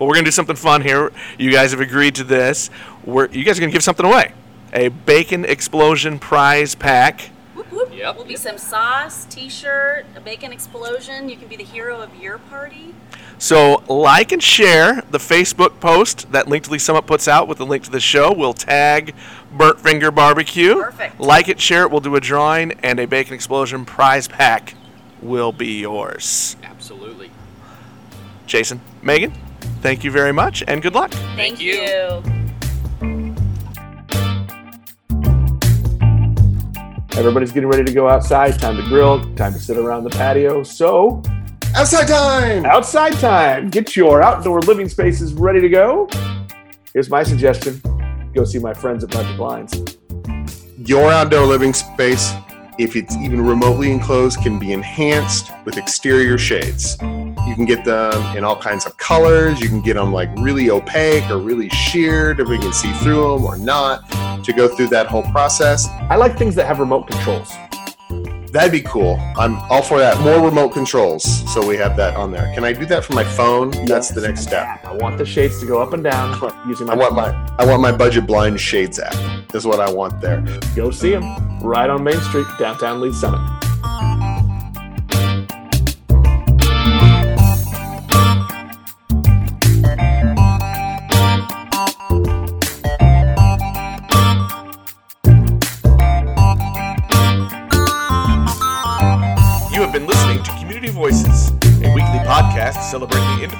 Well, 0.00 0.08
we're 0.08 0.14
going 0.14 0.24
to 0.24 0.28
do 0.28 0.32
something 0.32 0.54
fun 0.54 0.82
here. 0.82 1.10
You 1.38 1.50
guys 1.50 1.72
have 1.72 1.80
agreed 1.80 2.14
to 2.16 2.24
this. 2.24 2.70
We're, 3.04 3.26
you 3.30 3.42
guys 3.42 3.58
are 3.58 3.60
going 3.62 3.70
to 3.70 3.74
give 3.74 3.82
something 3.82 4.06
away 4.06 4.32
a 4.72 4.88
Bacon 4.88 5.44
Explosion 5.44 6.18
prize 6.18 6.74
pack. 6.74 7.30
Whoop, 7.54 7.72
whoop. 7.72 7.90
Yep. 7.92 8.16
Will 8.16 8.24
be 8.24 8.36
some 8.36 8.58
sauce, 8.58 9.24
T-shirt, 9.26 10.06
a 10.14 10.20
bacon 10.20 10.52
explosion. 10.52 11.28
You 11.28 11.36
can 11.36 11.48
be 11.48 11.56
the 11.56 11.64
hero 11.64 12.00
of 12.00 12.14
your 12.16 12.38
party. 12.38 12.94
So, 13.38 13.82
like 13.88 14.32
and 14.32 14.42
share 14.42 15.02
the 15.10 15.18
Facebook 15.18 15.78
post 15.80 16.30
that 16.32 16.48
Link 16.48 16.64
to 16.64 16.70
Lee 16.70 16.78
Summit 16.78 17.06
puts 17.06 17.28
out 17.28 17.46
with 17.46 17.58
the 17.58 17.66
link 17.66 17.84
to 17.84 17.90
the 17.90 18.00
show. 18.00 18.32
We'll 18.32 18.52
tag 18.52 19.14
Burnt 19.52 19.80
Finger 19.80 20.10
Barbecue. 20.10 20.74
Perfect. 20.74 21.20
Like 21.20 21.48
it, 21.48 21.60
share 21.60 21.82
it. 21.84 21.90
We'll 21.90 22.00
do 22.00 22.16
a 22.16 22.20
drawing, 22.20 22.72
and 22.82 22.98
a 22.98 23.06
Bacon 23.06 23.34
Explosion 23.34 23.84
prize 23.84 24.26
pack 24.26 24.74
will 25.22 25.52
be 25.52 25.80
yours. 25.80 26.56
Absolutely. 26.64 27.30
Jason, 28.46 28.80
Megan, 29.02 29.32
thank 29.82 30.02
you 30.04 30.10
very 30.10 30.32
much, 30.32 30.64
and 30.66 30.82
good 30.82 30.94
luck. 30.94 31.12
Thank, 31.36 31.60
you. 31.60 31.74
you. 31.74 32.37
Everybody's 37.18 37.50
getting 37.50 37.68
ready 37.68 37.82
to 37.82 37.92
go 37.92 38.08
outside. 38.08 38.60
Time 38.60 38.76
to 38.76 38.82
grill. 38.84 39.20
Time 39.34 39.52
to 39.52 39.58
sit 39.58 39.76
around 39.76 40.04
the 40.04 40.10
patio. 40.10 40.62
So, 40.62 41.20
Outside 41.74 42.06
time! 42.06 42.64
outside 42.64 43.12
time. 43.14 43.70
Get 43.70 43.96
your 43.96 44.22
outdoor 44.22 44.60
living 44.60 44.88
spaces 44.88 45.34
ready 45.34 45.60
to 45.60 45.68
go. 45.68 46.08
Here's 46.94 47.10
my 47.10 47.22
suggestion 47.24 47.82
go 48.34 48.44
see 48.44 48.60
my 48.60 48.72
friends 48.72 49.02
at 49.02 49.10
Budget 49.10 49.36
Blinds. 49.36 49.98
Your 50.78 51.10
outdoor 51.10 51.44
living 51.46 51.74
space, 51.74 52.32
if 52.78 52.94
it's 52.94 53.16
even 53.16 53.44
remotely 53.44 53.90
enclosed, 53.90 54.40
can 54.40 54.60
be 54.60 54.72
enhanced 54.72 55.50
with 55.64 55.76
exterior 55.76 56.38
shades. 56.38 56.96
You 57.48 57.54
can 57.54 57.64
get 57.64 57.84
them 57.84 58.36
in 58.36 58.44
all 58.44 58.56
kinds 58.56 58.84
of 58.84 58.96
colors. 58.98 59.58
You 59.58 59.68
can 59.68 59.80
get 59.80 59.94
them 59.94 60.12
like 60.12 60.28
really 60.36 60.68
opaque 60.68 61.28
or 61.30 61.38
really 61.38 61.70
sheared, 61.70 62.40
if 62.40 62.48
we 62.48 62.58
can 62.58 62.74
see 62.74 62.92
through 62.92 63.22
them 63.22 63.44
or 63.44 63.56
not, 63.56 64.44
to 64.44 64.52
go 64.52 64.68
through 64.68 64.88
that 64.88 65.06
whole 65.06 65.22
process. 65.24 65.88
I 66.10 66.16
like 66.16 66.36
things 66.36 66.54
that 66.56 66.66
have 66.66 66.78
remote 66.78 67.08
controls. 67.08 67.50
That'd 68.52 68.72
be 68.72 68.80
cool. 68.80 69.18
I'm 69.36 69.56
all 69.70 69.82
for 69.82 69.98
that. 69.98 70.20
More 70.20 70.44
remote 70.44 70.70
controls, 70.70 71.24
so 71.52 71.66
we 71.66 71.76
have 71.76 71.96
that 71.96 72.16
on 72.16 72.32
there. 72.32 72.52
Can 72.54 72.64
I 72.64 72.72
do 72.72 72.86
that 72.86 73.04
from 73.04 73.16
my 73.16 73.24
phone? 73.24 73.70
That's 73.86 74.10
the 74.10 74.20
next 74.20 74.42
step. 74.42 74.84
I 74.84 74.94
want 74.94 75.18
the 75.18 75.26
shades 75.26 75.60
to 75.60 75.66
go 75.66 75.82
up 75.82 75.92
and 75.92 76.02
down 76.02 76.38
using 76.66 76.86
my. 76.86 76.94
I 76.94 76.96
want 76.96 77.14
my 77.14 77.56
I 77.58 77.66
want 77.66 77.82
my 77.82 77.92
budget 77.92 78.26
blind 78.26 78.60
shades 78.60 78.98
app. 78.98 79.14
Is 79.54 79.66
what 79.66 79.80
I 79.80 79.90
want 79.90 80.20
there. 80.20 80.44
Go 80.74 80.90
see 80.90 81.10
them 81.10 81.58
right 81.60 81.88
on 81.90 82.04
Main 82.04 82.20
Street, 82.20 82.46
downtown 82.58 83.00
Lee's 83.00 83.18
Summit. 83.20 83.57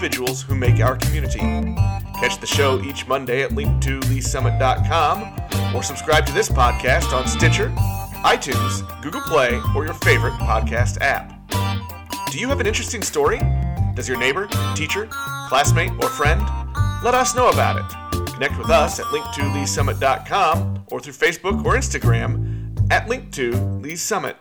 Individuals 0.09 0.43
who 0.43 0.55
make 0.55 0.81
our 0.81 0.97
community. 0.97 1.39
Catch 2.19 2.41
the 2.41 2.47
show 2.47 2.81
each 2.83 3.07
Monday 3.07 3.43
at 3.43 3.51
link2leesummit.com 3.51 5.77
or 5.77 5.83
subscribe 5.83 6.25
to 6.27 6.33
this 6.33 6.49
podcast 6.49 7.13
on 7.13 7.29
Stitcher, 7.29 7.69
iTunes, 8.25 8.81
Google 9.03 9.21
Play, 9.23 9.61
or 9.77 9.85
your 9.85 9.93
favorite 9.95 10.33
podcast 10.35 10.99
app. 11.03 11.35
Do 12.31 12.39
you 12.39 12.49
have 12.49 12.61
an 12.61 12.67
interesting 12.67 13.03
story? 13.03 13.39
Does 13.95 14.09
your 14.09 14.17
neighbor, 14.17 14.49
teacher, 14.75 15.09
classmate, 15.49 15.93
or 16.03 16.09
friend? 16.09 16.41
Let 17.05 17.15
us 17.15 17.35
know 17.35 17.51
about 17.51 17.77
it. 17.77 17.85
Connect 18.33 18.57
with 18.57 18.71
us 18.71 18.99
at 18.99 19.05
link2leesummit.com 19.07 20.87
or 20.91 21.01
through 21.01 21.13
Facebook 21.13 21.67
or 21.67 21.75
Instagram 21.75 22.91
at 22.91 23.07
link2leesummit. 23.09 24.37